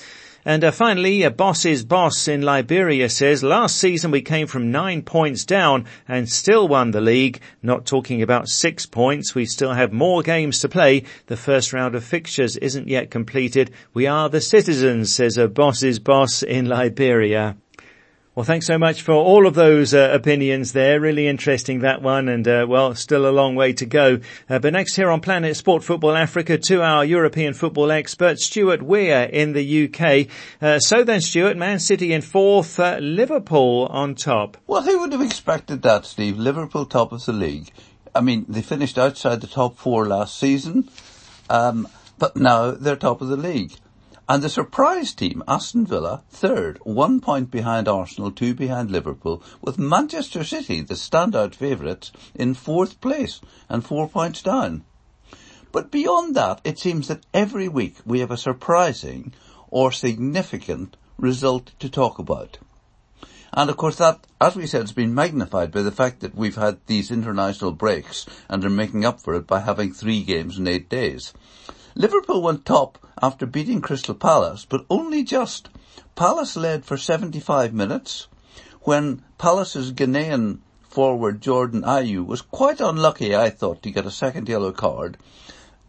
And 0.46 0.62
uh, 0.62 0.72
finally, 0.72 1.22
a 1.22 1.30
boss's 1.30 1.84
boss 1.84 2.28
in 2.28 2.42
Liberia 2.42 3.08
says, 3.08 3.42
last 3.42 3.78
season 3.78 4.10
we 4.10 4.20
came 4.20 4.46
from 4.46 4.70
nine 4.70 5.00
points 5.00 5.46
down 5.46 5.86
and 6.06 6.28
still 6.28 6.68
won 6.68 6.90
the 6.90 7.00
league. 7.00 7.40
Not 7.62 7.86
talking 7.86 8.20
about 8.20 8.48
six 8.48 8.84
points. 8.84 9.34
We 9.34 9.46
still 9.46 9.72
have 9.72 9.92
more 9.92 10.22
games 10.22 10.60
to 10.60 10.68
play. 10.68 11.04
The 11.26 11.36
first 11.38 11.72
round 11.72 11.94
of 11.94 12.04
fixtures 12.04 12.58
isn't 12.58 12.88
yet 12.88 13.10
completed. 13.10 13.70
We 13.94 14.06
are 14.06 14.28
the 14.28 14.42
citizens, 14.42 15.14
says 15.14 15.38
a 15.38 15.48
boss's 15.48 15.98
boss 15.98 16.42
in 16.42 16.66
Liberia. 16.66 17.56
Well, 18.36 18.42
thanks 18.42 18.66
so 18.66 18.78
much 18.78 19.02
for 19.02 19.12
all 19.12 19.46
of 19.46 19.54
those 19.54 19.94
uh, 19.94 20.10
opinions 20.12 20.72
there. 20.72 20.98
Really 21.00 21.28
interesting 21.28 21.78
that 21.80 22.02
one, 22.02 22.28
and 22.28 22.48
uh, 22.48 22.66
well, 22.68 22.92
still 22.96 23.28
a 23.28 23.30
long 23.30 23.54
way 23.54 23.72
to 23.74 23.86
go. 23.86 24.18
Uh, 24.50 24.58
but 24.58 24.72
next 24.72 24.96
here 24.96 25.08
on 25.08 25.20
Planet 25.20 25.56
Sport 25.56 25.84
Football 25.84 26.16
Africa, 26.16 26.58
to 26.58 26.82
our 26.82 27.04
European 27.04 27.54
football 27.54 27.92
expert 27.92 28.40
Stuart 28.40 28.82
Weir 28.82 29.22
in 29.22 29.52
the 29.52 29.84
UK. 29.84 30.26
Uh, 30.60 30.80
so 30.80 31.04
then, 31.04 31.20
Stuart, 31.20 31.56
Man 31.56 31.78
City 31.78 32.12
in 32.12 32.22
fourth, 32.22 32.80
uh, 32.80 32.98
Liverpool 33.00 33.86
on 33.86 34.16
top. 34.16 34.56
Well, 34.66 34.82
who 34.82 34.98
would 34.98 35.12
have 35.12 35.22
expected 35.22 35.82
that, 35.82 36.04
Steve? 36.04 36.36
Liverpool 36.36 36.86
top 36.86 37.12
of 37.12 37.24
the 37.24 37.32
league. 37.32 37.70
I 38.16 38.20
mean, 38.20 38.46
they 38.48 38.62
finished 38.62 38.98
outside 38.98 39.42
the 39.42 39.46
top 39.46 39.76
four 39.78 40.08
last 40.08 40.36
season, 40.36 40.88
um, 41.48 41.86
but 42.18 42.34
now 42.36 42.72
they're 42.72 42.96
top 42.96 43.20
of 43.20 43.28
the 43.28 43.36
league. 43.36 43.74
And 44.26 44.42
the 44.42 44.48
surprise 44.48 45.12
team, 45.12 45.42
Aston 45.46 45.84
Villa, 45.84 46.22
third, 46.30 46.78
one 46.82 47.20
point 47.20 47.50
behind 47.50 47.86
Arsenal, 47.86 48.30
two 48.30 48.54
behind 48.54 48.90
Liverpool, 48.90 49.42
with 49.60 49.78
Manchester 49.78 50.42
City, 50.42 50.80
the 50.80 50.94
standout 50.94 51.54
favourites, 51.54 52.10
in 52.34 52.54
fourth 52.54 53.02
place 53.02 53.42
and 53.68 53.84
four 53.84 54.08
points 54.08 54.40
down. 54.40 54.84
But 55.72 55.90
beyond 55.90 56.34
that, 56.36 56.62
it 56.64 56.78
seems 56.78 57.08
that 57.08 57.26
every 57.34 57.68
week 57.68 57.96
we 58.06 58.20
have 58.20 58.30
a 58.30 58.38
surprising 58.38 59.34
or 59.68 59.92
significant 59.92 60.96
result 61.18 61.72
to 61.80 61.90
talk 61.90 62.18
about. 62.18 62.58
And 63.52 63.68
of 63.68 63.76
course 63.76 63.96
that, 63.96 64.26
as 64.40 64.56
we 64.56 64.66
said, 64.66 64.80
has 64.80 64.92
been 64.92 65.14
magnified 65.14 65.70
by 65.70 65.82
the 65.82 65.92
fact 65.92 66.20
that 66.20 66.34
we've 66.34 66.56
had 66.56 66.78
these 66.86 67.10
international 67.10 67.72
breaks 67.72 68.24
and 68.48 68.64
are 68.64 68.70
making 68.70 69.04
up 69.04 69.20
for 69.20 69.34
it 69.34 69.46
by 69.46 69.60
having 69.60 69.92
three 69.92 70.22
games 70.22 70.58
in 70.58 70.66
eight 70.66 70.88
days. 70.88 71.34
Liverpool 71.94 72.42
went 72.42 72.64
top 72.64 72.98
after 73.22 73.46
beating 73.46 73.80
Crystal 73.80 74.14
Palace, 74.14 74.66
but 74.68 74.84
only 74.90 75.22
just. 75.22 75.68
Palace 76.16 76.56
led 76.56 76.84
for 76.84 76.96
75 76.96 77.72
minutes 77.72 78.26
when 78.82 79.22
Palace's 79.38 79.92
Ghanaian 79.92 80.58
forward 80.82 81.40
Jordan 81.40 81.82
Ayew 81.82 82.26
was 82.26 82.42
quite 82.42 82.80
unlucky, 82.80 83.34
I 83.34 83.50
thought, 83.50 83.82
to 83.82 83.90
get 83.90 84.06
a 84.06 84.10
second 84.10 84.48
yellow 84.48 84.72
card 84.72 85.18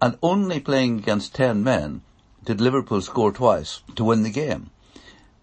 and 0.02 0.18
only 0.22 0.60
playing 0.60 1.00
against 1.00 1.34
10 1.36 1.64
men 1.64 2.02
did 2.44 2.62
Liverpool 2.62 3.02
score 3.02 3.32
twice 3.32 3.82
to 3.96 4.04
win 4.04 4.24
the 4.24 4.30
game. 4.30 4.70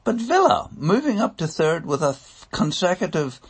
But 0.04 0.16
Villa 0.16 0.68
moving 0.76 1.20
up 1.20 1.36
to 1.38 1.48
third 1.48 1.86
with 1.86 2.02
a 2.02 2.16
consecutive 2.52 3.40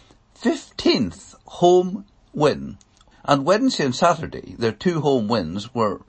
15th 0.41 1.35
home 1.45 2.07
win. 2.33 2.79
And 3.25 3.45
Wednesday 3.45 3.85
and 3.85 3.95
Saturday, 3.95 4.55
their 4.59 4.73
two 4.73 5.01
home 5.01 5.29
wins 5.29 5.75
were 5.75 6.01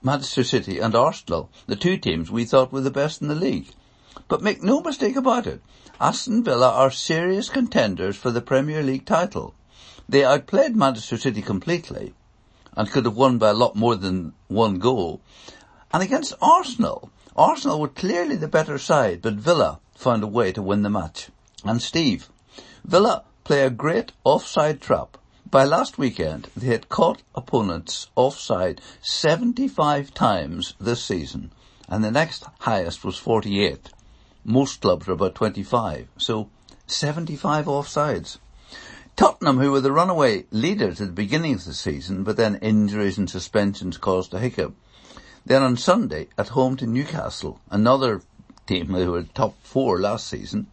Manchester 0.00 0.44
City 0.44 0.78
and 0.78 0.94
Arsenal, 0.94 1.50
the 1.66 1.74
two 1.74 1.96
teams 1.96 2.30
we 2.30 2.44
thought 2.44 2.72
were 2.72 2.80
the 2.80 2.90
best 2.90 3.20
in 3.20 3.26
the 3.26 3.34
league. 3.34 3.70
But 4.28 4.42
make 4.42 4.62
no 4.62 4.80
mistake 4.80 5.16
about 5.16 5.46
it, 5.46 5.60
Aston 6.00 6.44
Villa 6.44 6.70
are 6.70 6.92
serious 6.92 7.48
contenders 7.48 8.16
for 8.16 8.30
the 8.30 8.40
Premier 8.40 8.80
League 8.80 9.04
title. 9.04 9.54
They 10.08 10.24
outplayed 10.24 10.76
Manchester 10.76 11.16
City 11.16 11.42
completely 11.42 12.14
and 12.76 12.88
could 12.88 13.06
have 13.06 13.16
won 13.16 13.38
by 13.38 13.50
a 13.50 13.54
lot 13.54 13.74
more 13.74 13.96
than 13.96 14.34
one 14.46 14.78
goal. 14.78 15.20
And 15.92 16.00
against 16.00 16.34
Arsenal, 16.40 17.10
Arsenal 17.34 17.80
were 17.80 17.88
clearly 17.88 18.36
the 18.36 18.46
better 18.46 18.78
side, 18.78 19.20
but 19.20 19.34
Villa 19.34 19.80
found 19.96 20.22
a 20.22 20.28
way 20.28 20.52
to 20.52 20.62
win 20.62 20.82
the 20.82 20.90
match. 20.90 21.28
And 21.64 21.82
Steve, 21.82 22.28
Villa 22.84 23.24
play 23.42 23.62
a 23.62 23.70
great 23.70 24.12
offside 24.22 24.80
trap 24.80 25.17
by 25.50 25.64
last 25.64 25.96
weekend, 25.96 26.48
they 26.56 26.66
had 26.66 26.88
caught 26.88 27.22
opponents 27.34 28.08
offside 28.16 28.80
75 29.00 30.12
times 30.12 30.74
this 30.78 31.02
season, 31.02 31.52
and 31.88 32.04
the 32.04 32.10
next 32.10 32.44
highest 32.60 33.04
was 33.04 33.16
48. 33.16 33.90
Most 34.44 34.80
clubs 34.80 35.08
are 35.08 35.12
about 35.12 35.34
25, 35.34 36.08
so 36.18 36.50
75 36.86 37.66
offsides. 37.66 38.38
Tottenham, 39.16 39.58
who 39.58 39.72
were 39.72 39.80
the 39.80 39.90
runaway 39.90 40.44
leaders 40.50 41.00
at 41.00 41.08
the 41.08 41.12
beginning 41.12 41.54
of 41.54 41.64
the 41.64 41.74
season, 41.74 42.24
but 42.24 42.36
then 42.36 42.56
injuries 42.56 43.18
and 43.18 43.28
suspensions 43.28 43.96
caused 43.96 44.34
a 44.34 44.38
hiccup. 44.38 44.74
Then 45.44 45.62
on 45.62 45.76
Sunday, 45.76 46.28
at 46.36 46.48
home 46.48 46.76
to 46.76 46.86
Newcastle, 46.86 47.58
another 47.70 48.22
team 48.66 48.88
who 48.88 49.12
were 49.12 49.22
top 49.22 49.56
four 49.62 49.98
last 49.98 50.28
season, 50.28 50.66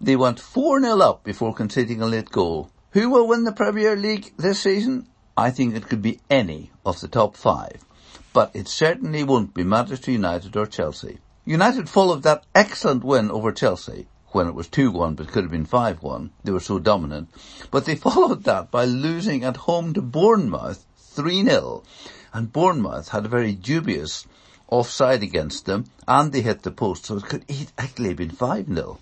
they 0.00 0.16
went 0.16 0.38
4-0 0.38 1.00
up 1.00 1.24
before 1.24 1.54
conceding 1.54 2.02
a 2.02 2.06
late 2.06 2.30
goal. 2.30 2.70
Who 2.92 3.10
will 3.10 3.28
win 3.28 3.44
the 3.44 3.52
Premier 3.52 3.94
League 3.94 4.32
this 4.38 4.60
season? 4.60 5.08
I 5.36 5.50
think 5.50 5.74
it 5.74 5.90
could 5.90 6.00
be 6.00 6.20
any 6.30 6.70
of 6.86 7.02
the 7.02 7.08
top 7.08 7.36
five. 7.36 7.84
But 8.32 8.50
it 8.54 8.66
certainly 8.66 9.22
won't 9.22 9.52
be 9.52 9.62
Manchester 9.62 10.10
United 10.10 10.56
or 10.56 10.64
Chelsea. 10.64 11.18
United 11.44 11.90
followed 11.90 12.22
that 12.22 12.44
excellent 12.54 13.04
win 13.04 13.30
over 13.30 13.52
Chelsea 13.52 14.06
when 14.28 14.46
it 14.46 14.54
was 14.54 14.68
2-1 14.68 15.16
but 15.16 15.28
could 15.28 15.44
have 15.44 15.50
been 15.50 15.66
5-1. 15.66 16.30
They 16.44 16.50
were 16.50 16.60
so 16.60 16.78
dominant. 16.78 17.28
But 17.70 17.84
they 17.84 17.94
followed 18.08 18.44
that 18.44 18.70
by 18.70 18.86
losing 18.86 19.44
at 19.44 19.58
home 19.68 19.92
to 19.92 20.00
Bournemouth 20.00 20.86
3-0. 21.14 21.84
And 22.32 22.50
Bournemouth 22.50 23.08
had 23.08 23.26
a 23.26 23.28
very 23.28 23.52
dubious 23.52 24.26
offside 24.66 25.22
against 25.22 25.66
them 25.66 25.84
and 26.06 26.32
they 26.32 26.40
hit 26.40 26.62
the 26.62 26.70
post 26.70 27.04
so 27.04 27.18
it 27.18 27.24
could 27.24 27.44
actually 27.76 28.08
have 28.08 28.16
been 28.16 28.30
5-0. 28.30 28.98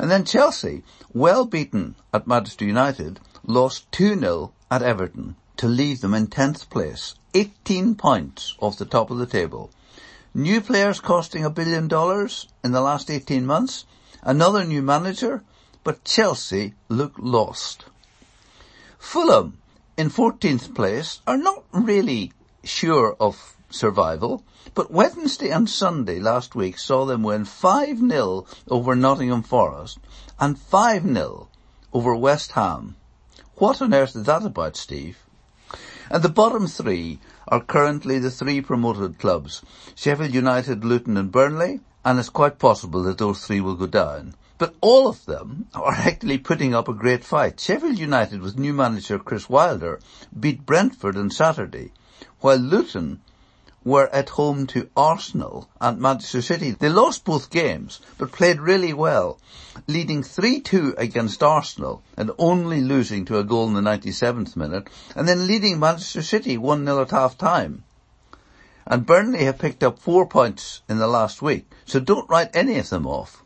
And 0.00 0.10
then 0.10 0.24
Chelsea, 0.24 0.82
well 1.12 1.44
beaten 1.44 1.94
at 2.14 2.26
Manchester 2.26 2.64
United, 2.64 3.20
lost 3.44 3.90
2-0 3.90 4.50
at 4.70 4.82
Everton 4.82 5.36
to 5.58 5.68
leave 5.68 6.00
them 6.00 6.14
in 6.14 6.26
10th 6.26 6.70
place, 6.70 7.16
18 7.34 7.96
points 7.96 8.54
off 8.60 8.78
the 8.78 8.86
top 8.86 9.10
of 9.10 9.18
the 9.18 9.26
table. 9.26 9.70
New 10.32 10.62
players 10.62 11.00
costing 11.00 11.44
a 11.44 11.50
billion 11.50 11.86
dollars 11.86 12.48
in 12.64 12.72
the 12.72 12.80
last 12.80 13.10
18 13.10 13.44
months, 13.44 13.84
another 14.22 14.64
new 14.64 14.80
manager, 14.80 15.44
but 15.84 16.02
Chelsea 16.02 16.72
look 16.88 17.12
lost. 17.18 17.84
Fulham, 18.98 19.58
in 19.98 20.08
14th 20.08 20.74
place, 20.74 21.20
are 21.26 21.36
not 21.36 21.62
really 21.72 22.32
sure 22.64 23.14
of 23.20 23.54
survival. 23.70 24.44
But 24.74 24.90
Wednesday 24.90 25.50
and 25.50 25.68
Sunday 25.68 26.18
last 26.20 26.54
week 26.54 26.78
saw 26.78 27.04
them 27.04 27.22
win 27.22 27.44
5-0 27.44 28.46
over 28.68 28.94
Nottingham 28.94 29.42
Forest 29.42 29.98
and 30.38 30.56
5-0 30.56 31.48
over 31.92 32.14
West 32.14 32.52
Ham. 32.52 32.96
What 33.56 33.82
on 33.82 33.94
earth 33.94 34.16
is 34.16 34.24
that 34.24 34.44
about, 34.44 34.76
Steve? 34.76 35.18
And 36.10 36.22
the 36.22 36.28
bottom 36.28 36.66
three 36.66 37.20
are 37.46 37.60
currently 37.60 38.18
the 38.18 38.30
three 38.30 38.60
promoted 38.60 39.18
clubs, 39.18 39.62
Sheffield 39.94 40.34
United, 40.34 40.84
Luton 40.84 41.16
and 41.16 41.30
Burnley, 41.30 41.80
and 42.04 42.18
it's 42.18 42.28
quite 42.28 42.58
possible 42.58 43.02
that 43.04 43.18
those 43.18 43.46
three 43.46 43.60
will 43.60 43.76
go 43.76 43.86
down. 43.86 44.34
But 44.58 44.74
all 44.80 45.08
of 45.08 45.24
them 45.26 45.68
are 45.74 45.92
actually 45.96 46.38
putting 46.38 46.74
up 46.74 46.88
a 46.88 46.94
great 46.94 47.24
fight. 47.24 47.60
Sheffield 47.60 47.98
United 47.98 48.40
with 48.40 48.58
new 48.58 48.72
manager 48.72 49.18
Chris 49.18 49.48
Wilder 49.48 50.00
beat 50.38 50.66
Brentford 50.66 51.16
on 51.16 51.30
Saturday, 51.30 51.92
while 52.40 52.56
Luton 52.56 53.20
were 53.82 54.08
at 54.14 54.28
home 54.30 54.66
to 54.66 54.90
Arsenal 54.96 55.68
and 55.80 55.98
Manchester 55.98 56.42
City. 56.42 56.72
They 56.72 56.90
lost 56.90 57.24
both 57.24 57.48
games, 57.48 58.00
but 58.18 58.32
played 58.32 58.60
really 58.60 58.92
well, 58.92 59.38
leading 59.86 60.22
3-2 60.22 60.98
against 60.98 61.42
Arsenal 61.42 62.02
and 62.16 62.30
only 62.38 62.82
losing 62.82 63.24
to 63.24 63.38
a 63.38 63.44
goal 63.44 63.68
in 63.68 63.74
the 63.74 63.80
97th 63.80 64.54
minute, 64.54 64.88
and 65.16 65.26
then 65.26 65.46
leading 65.46 65.78
Manchester 65.78 66.22
City 66.22 66.58
1-0 66.58 67.02
at 67.02 67.10
half 67.10 67.38
time. 67.38 67.84
And 68.86 69.06
Burnley 69.06 69.44
have 69.44 69.58
picked 69.58 69.82
up 69.82 69.98
four 69.98 70.26
points 70.26 70.82
in 70.88 70.98
the 70.98 71.06
last 71.06 71.40
week, 71.40 71.70
so 71.86 72.00
don't 72.00 72.28
write 72.28 72.50
any 72.54 72.78
of 72.78 72.90
them 72.90 73.06
off. 73.06 73.42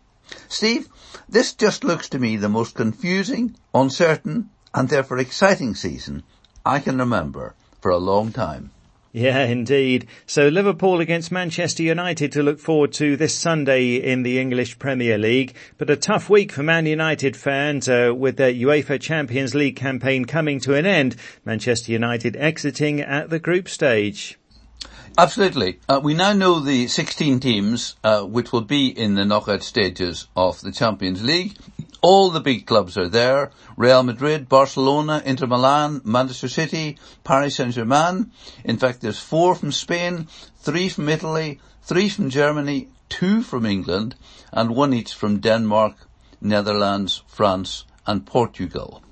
Steve, 0.48 0.88
this 1.28 1.52
just 1.52 1.84
looks 1.84 2.08
to 2.08 2.18
me 2.18 2.36
the 2.36 2.48
most 2.48 2.74
confusing, 2.74 3.54
uncertain, 3.72 4.50
and 4.72 4.88
therefore 4.88 5.18
exciting 5.18 5.74
season 5.74 6.24
I 6.66 6.80
can 6.80 6.98
remember 6.98 7.54
for 7.80 7.90
a 7.90 7.98
long 7.98 8.32
time. 8.32 8.70
Yeah, 9.16 9.44
indeed. 9.44 10.08
So 10.26 10.48
Liverpool 10.48 10.98
against 11.00 11.30
Manchester 11.30 11.84
United 11.84 12.32
to 12.32 12.42
look 12.42 12.58
forward 12.58 12.92
to 12.94 13.16
this 13.16 13.32
Sunday 13.32 13.94
in 13.94 14.24
the 14.24 14.40
English 14.40 14.80
Premier 14.80 15.16
League. 15.16 15.54
But 15.78 15.88
a 15.88 15.94
tough 15.94 16.28
week 16.28 16.50
for 16.50 16.64
Man 16.64 16.84
United 16.84 17.36
fans 17.36 17.88
uh, 17.88 18.12
with 18.12 18.38
their 18.38 18.52
UEFA 18.52 19.00
Champions 19.00 19.54
League 19.54 19.76
campaign 19.76 20.24
coming 20.24 20.58
to 20.60 20.74
an 20.74 20.84
end. 20.84 21.14
Manchester 21.44 21.92
United 21.92 22.34
exiting 22.34 23.00
at 23.00 23.30
the 23.30 23.38
group 23.38 23.68
stage. 23.68 24.36
Absolutely. 25.16 25.78
Uh, 25.88 26.00
we 26.02 26.14
now 26.14 26.32
know 26.32 26.58
the 26.58 26.88
16 26.88 27.38
teams 27.38 27.94
uh, 28.02 28.22
which 28.22 28.50
will 28.50 28.62
be 28.62 28.88
in 28.88 29.14
the 29.14 29.24
knockout 29.24 29.62
stages 29.62 30.26
of 30.34 30.60
the 30.60 30.72
Champions 30.72 31.22
League. 31.22 31.54
All 32.06 32.28
the 32.28 32.40
big 32.40 32.66
clubs 32.66 32.98
are 32.98 33.08
there. 33.08 33.50
Real 33.78 34.02
Madrid, 34.02 34.46
Barcelona, 34.46 35.22
Inter 35.24 35.46
Milan, 35.46 36.02
Manchester 36.04 36.50
City, 36.50 36.98
Paris 37.24 37.56
Saint-Germain. 37.56 38.30
In 38.62 38.76
fact, 38.76 39.00
there's 39.00 39.18
four 39.18 39.54
from 39.54 39.72
Spain, 39.72 40.28
three 40.58 40.90
from 40.90 41.08
Italy, 41.08 41.60
three 41.80 42.10
from 42.10 42.28
Germany, 42.28 42.88
two 43.08 43.40
from 43.42 43.64
England, 43.64 44.16
and 44.52 44.76
one 44.76 44.92
each 44.92 45.14
from 45.14 45.38
Denmark, 45.38 45.96
Netherlands, 46.42 47.22
France, 47.26 47.86
and 48.06 48.26
Portugal. 48.26 49.02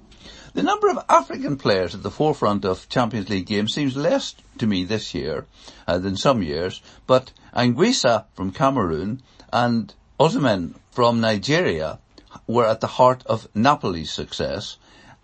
The 0.52 0.62
number 0.62 0.90
of 0.90 1.02
African 1.08 1.56
players 1.56 1.94
at 1.94 2.02
the 2.02 2.10
forefront 2.10 2.66
of 2.66 2.90
Champions 2.90 3.30
League 3.30 3.46
games 3.46 3.72
seems 3.72 3.96
less 3.96 4.34
to 4.58 4.66
me 4.66 4.84
this 4.84 5.14
year 5.14 5.46
uh, 5.88 5.96
than 5.96 6.18
some 6.18 6.42
years, 6.42 6.82
but 7.06 7.32
Anguissa 7.56 8.26
from 8.34 8.52
Cameroon 8.52 9.22
and 9.50 9.94
Osimhen 10.20 10.74
from 10.90 11.22
Nigeria 11.22 11.98
were 12.46 12.66
at 12.66 12.80
the 12.80 12.86
heart 12.98 13.22
of 13.26 13.48
Napoli's 13.54 14.10
success, 14.10 14.76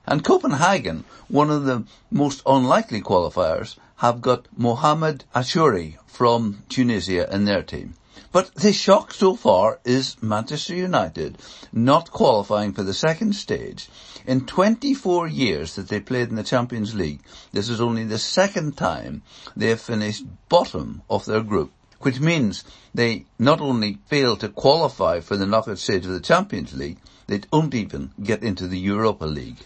and 0.06 0.24
Copenhagen, 0.24 1.04
one 1.28 1.50
of 1.50 1.64
the 1.64 1.84
most 2.10 2.42
unlikely 2.46 3.02
qualifiers, 3.02 3.76
have 3.96 4.20
got 4.20 4.46
Mohamed 4.56 5.24
Achouri 5.34 5.96
from 6.06 6.62
Tunisia 6.68 7.28
in 7.34 7.44
their 7.44 7.62
team. 7.62 7.94
But 8.30 8.54
the 8.54 8.72
shock 8.72 9.14
so 9.14 9.34
far 9.34 9.80
is 9.84 10.16
Manchester 10.20 10.74
United 10.74 11.38
not 11.72 12.10
qualifying 12.10 12.72
for 12.72 12.82
the 12.82 12.92
second 12.92 13.34
stage. 13.34 13.88
In 14.26 14.44
24 14.44 15.28
years 15.28 15.76
that 15.76 15.88
they 15.88 16.00
played 16.00 16.28
in 16.28 16.36
the 16.36 16.42
Champions 16.42 16.94
League, 16.94 17.20
this 17.52 17.68
is 17.68 17.80
only 17.80 18.04
the 18.04 18.18
second 18.18 18.76
time 18.76 19.22
they 19.56 19.68
have 19.68 19.80
finished 19.80 20.24
bottom 20.48 21.02
of 21.08 21.24
their 21.24 21.42
group, 21.42 21.72
which 22.00 22.20
means 22.20 22.64
they 22.94 23.24
not 23.38 23.60
only 23.60 23.98
fail 24.06 24.36
to 24.36 24.48
qualify 24.48 25.20
for 25.20 25.36
the 25.36 25.46
knockout 25.46 25.78
stage 25.78 26.06
of 26.06 26.12
the 26.12 26.20
Champions 26.20 26.74
League, 26.74 26.98
they 27.26 27.38
don't 27.38 27.74
even 27.74 28.12
get 28.22 28.42
into 28.42 28.66
the 28.66 28.78
Europa 28.78 29.24
League. 29.24 29.58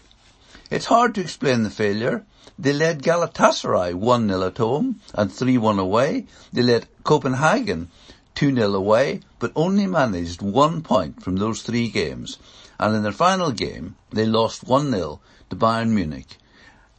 It's 0.69 0.87
hard 0.87 1.13
to 1.15 1.21
explain 1.21 1.63
the 1.63 1.69
failure. 1.69 2.25
They 2.57 2.73
led 2.73 3.03
Galatasaray 3.03 3.93
1-0 3.93 4.47
at 4.47 4.57
home 4.57 5.01
and 5.13 5.29
3-1 5.29 5.79
away. 5.79 6.25
They 6.51 6.63
led 6.63 6.87
Copenhagen 7.03 7.89
2-0 8.35 8.75
away, 8.75 9.21
but 9.39 9.51
only 9.55 9.85
managed 9.85 10.41
one 10.41 10.81
point 10.81 11.21
from 11.21 11.37
those 11.37 11.61
three 11.61 11.89
games. 11.89 12.39
And 12.79 12.95
in 12.95 13.03
their 13.03 13.11
final 13.11 13.51
game, 13.51 13.95
they 14.11 14.25
lost 14.25 14.65
1-0 14.65 15.19
to 15.49 15.55
Bayern 15.55 15.89
Munich. 15.89 16.37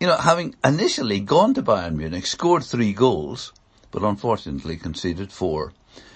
You 0.00 0.06
know, 0.06 0.16
having 0.16 0.54
initially 0.64 1.20
gone 1.20 1.54
to 1.54 1.62
Bayern 1.62 1.96
Munich, 1.96 2.26
scored 2.26 2.64
three 2.64 2.92
goals, 2.92 3.52
but 3.94 4.02
unfortunately 4.02 4.76
conceded 4.76 5.30
four. 5.30 5.72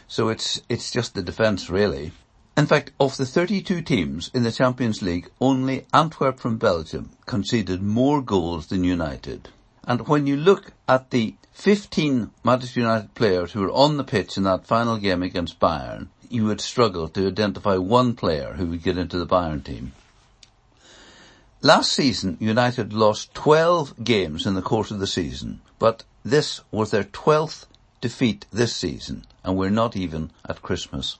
So 0.08 0.30
it's, 0.30 0.60
it's 0.68 0.90
just 0.90 1.14
the 1.14 1.22
defence 1.22 1.70
really. 1.70 2.10
In 2.56 2.66
fact, 2.66 2.90
of 2.98 3.16
the 3.16 3.24
32 3.24 3.82
teams 3.82 4.32
in 4.34 4.42
the 4.42 4.50
Champions 4.50 5.00
League, 5.00 5.30
only 5.40 5.86
Antwerp 5.94 6.40
from 6.40 6.58
Belgium 6.58 7.10
conceded 7.24 7.80
more 7.80 8.20
goals 8.20 8.66
than 8.66 8.82
United. 8.82 9.50
And 9.84 10.08
when 10.08 10.26
you 10.26 10.36
look 10.36 10.72
at 10.88 11.10
the 11.10 11.36
15 11.52 12.32
Manchester 12.42 12.80
United 12.80 13.14
players 13.14 13.52
who 13.52 13.60
were 13.60 13.70
on 13.70 13.96
the 13.96 14.02
pitch 14.02 14.36
in 14.36 14.42
that 14.42 14.66
final 14.66 14.96
game 14.96 15.22
against 15.22 15.60
Bayern, 15.60 16.08
you 16.28 16.46
would 16.46 16.60
struggle 16.60 17.08
to 17.10 17.28
identify 17.28 17.76
one 17.76 18.16
player 18.16 18.54
who 18.54 18.66
would 18.66 18.82
get 18.82 18.98
into 18.98 19.20
the 19.20 19.26
Bayern 19.26 19.62
team. 19.62 19.92
Last 21.62 21.92
season, 21.92 22.38
United 22.40 22.92
lost 22.92 23.34
12 23.34 24.02
games 24.02 24.46
in 24.46 24.54
the 24.54 24.62
course 24.62 24.90
of 24.90 24.98
the 24.98 25.06
season, 25.06 25.60
but 25.78 26.02
this 26.24 26.60
was 26.72 26.90
their 26.90 27.04
12th 27.04 27.66
defeat 28.00 28.46
this 28.52 28.74
season, 28.74 29.26
and 29.44 29.56
we're 29.56 29.70
not 29.70 29.96
even 29.96 30.30
at 30.48 30.62
Christmas. 30.62 31.18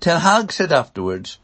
Ten 0.00 0.20
Hag 0.20 0.52
said 0.52 0.72
afterwards 0.72 1.38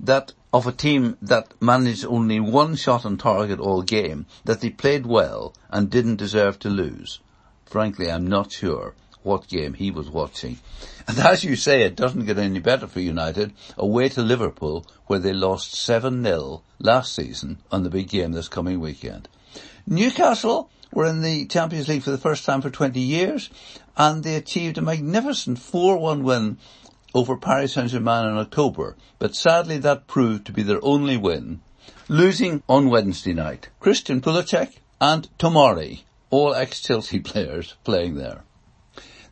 that 0.00 0.32
of 0.52 0.66
a 0.66 0.72
team 0.72 1.16
that 1.20 1.52
managed 1.60 2.06
only 2.06 2.40
one 2.40 2.74
shot 2.74 3.04
on 3.04 3.18
target 3.18 3.60
all 3.60 3.82
game, 3.82 4.26
that 4.44 4.60
they 4.60 4.70
played 4.70 5.04
well 5.06 5.54
and 5.70 5.90
didn't 5.90 6.16
deserve 6.16 6.58
to 6.58 6.70
lose. 6.70 7.20
Frankly, 7.66 8.10
I'm 8.10 8.26
not 8.26 8.52
sure 8.52 8.94
what 9.22 9.48
game 9.48 9.74
he 9.74 9.90
was 9.90 10.10
watching. 10.10 10.58
And 11.08 11.18
as 11.20 11.42
you 11.42 11.56
say, 11.56 11.84
it 11.84 11.96
doesn't 11.96 12.26
get 12.26 12.36
any 12.36 12.58
better 12.58 12.86
for 12.86 13.00
United, 13.00 13.54
away 13.78 14.10
to 14.10 14.20
Liverpool, 14.20 14.84
where 15.06 15.18
they 15.18 15.32
lost 15.32 15.74
7-0 15.74 16.60
last 16.78 17.14
season 17.14 17.60
on 17.72 17.82
the 17.82 17.88
big 17.88 18.10
game 18.10 18.32
this 18.32 18.48
coming 18.48 18.78
weekend. 18.78 19.26
Newcastle 19.86 20.68
were 20.92 21.06
in 21.06 21.22
the 21.22 21.46
Champions 21.46 21.88
League 21.88 22.02
for 22.02 22.10
the 22.10 22.18
first 22.18 22.44
time 22.44 22.60
for 22.60 22.70
20 22.70 22.98
years, 23.00 23.50
and 23.96 24.22
they 24.22 24.34
achieved 24.34 24.78
a 24.78 24.82
magnificent 24.82 25.58
4-1 25.58 26.22
win 26.22 26.58
over 27.14 27.36
Paris 27.36 27.74
Saint-Germain 27.74 28.26
in 28.26 28.36
October, 28.36 28.96
but 29.18 29.34
sadly 29.34 29.78
that 29.78 30.06
proved 30.06 30.46
to 30.46 30.52
be 30.52 30.62
their 30.62 30.84
only 30.84 31.16
win, 31.16 31.60
losing 32.08 32.62
on 32.68 32.90
Wednesday 32.90 33.32
night. 33.32 33.68
Christian 33.80 34.20
Pulisic 34.20 34.78
and 35.00 35.28
Tomori 35.38 36.02
all 36.30 36.54
ex-Chelsea 36.54 37.20
players 37.30 37.74
playing 37.84 38.14
there. 38.16 38.42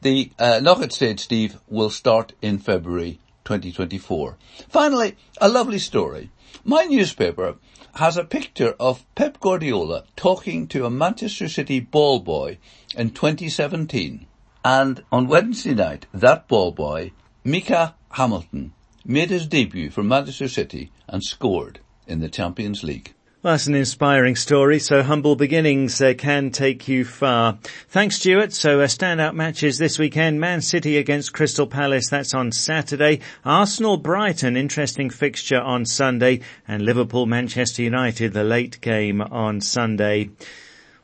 The 0.02 0.30
uh, 0.38 0.60
knockout 0.62 0.92
stage, 0.92 1.20
Steve, 1.20 1.58
will 1.68 1.90
start 1.90 2.32
in 2.42 2.58
February 2.58 3.18
2024. 3.46 4.36
Finally, 4.68 5.16
a 5.40 5.48
lovely 5.48 5.78
story. 5.78 6.30
My 6.64 6.84
newspaper 6.84 7.56
has 7.94 8.16
a 8.16 8.24
picture 8.24 8.74
of 8.78 9.06
Pep 9.14 9.40
Guardiola 9.40 10.04
talking 10.16 10.66
to 10.68 10.84
a 10.84 10.90
Manchester 10.90 11.48
City 11.48 11.80
ball 11.80 12.20
boy 12.20 12.58
in 12.94 13.10
2017. 13.10 14.26
And 14.64 15.02
on 15.10 15.28
Wednesday 15.28 15.74
night, 15.74 16.06
that 16.12 16.48
ball 16.48 16.72
boy, 16.72 17.12
Micah 17.44 17.94
Hamilton, 18.10 18.72
made 19.04 19.30
his 19.30 19.46
debut 19.46 19.90
for 19.90 20.02
Manchester 20.02 20.48
City 20.48 20.90
and 21.08 21.22
scored 21.22 21.80
in 22.06 22.20
the 22.20 22.28
Champions 22.28 22.82
League. 22.82 23.14
Well, 23.46 23.52
that's 23.52 23.68
an 23.68 23.76
inspiring 23.76 24.34
story. 24.34 24.80
So 24.80 25.04
humble 25.04 25.36
beginnings 25.36 26.02
uh, 26.02 26.14
can 26.18 26.50
take 26.50 26.88
you 26.88 27.04
far. 27.04 27.58
Thanks, 27.88 28.16
Stuart. 28.16 28.52
So 28.52 28.80
uh, 28.80 28.88
standout 28.88 29.36
matches 29.36 29.78
this 29.78 30.00
weekend: 30.00 30.40
Man 30.40 30.60
City 30.60 30.96
against 30.96 31.32
Crystal 31.32 31.68
Palace. 31.68 32.08
That's 32.10 32.34
on 32.34 32.50
Saturday. 32.50 33.20
Arsenal 33.44 33.98
Brighton, 33.98 34.56
interesting 34.56 35.10
fixture 35.10 35.60
on 35.60 35.86
Sunday, 35.86 36.40
and 36.66 36.82
Liverpool 36.82 37.26
Manchester 37.26 37.82
United, 37.82 38.32
the 38.32 38.42
late 38.42 38.80
game 38.80 39.20
on 39.20 39.60
Sunday. 39.60 40.30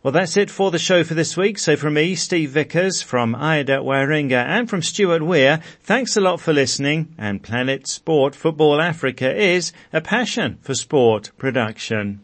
Well, 0.03 0.11
that's 0.11 0.37
it 0.37 0.51
for 0.51 0.73
the 0.73 0.81
show 0.81 1.05
for 1.05 1.15
this 1.15 1.37
week. 1.37 1.61
So 1.61 1.77
from 1.77 1.95
me, 1.95 2.17
Steve 2.17 2.51
Vickers, 2.51 3.03
from 3.03 3.37
Ida 3.37 3.77
Waringa 3.77 4.45
and 4.45 4.69
from 4.69 4.83
Stuart 4.83 5.23
Weir, 5.23 5.61
thanks 5.85 6.17
a 6.17 6.21
lot 6.21 6.41
for 6.41 6.53
listening. 6.53 7.15
And 7.17 7.41
Planet 7.41 7.87
Sport 7.87 8.35
Football 8.35 8.81
Africa 8.81 9.33
is 9.33 9.73
a 9.93 10.01
passion 10.01 10.59
for 10.61 10.75
sport 10.75 11.31
production. 11.39 12.23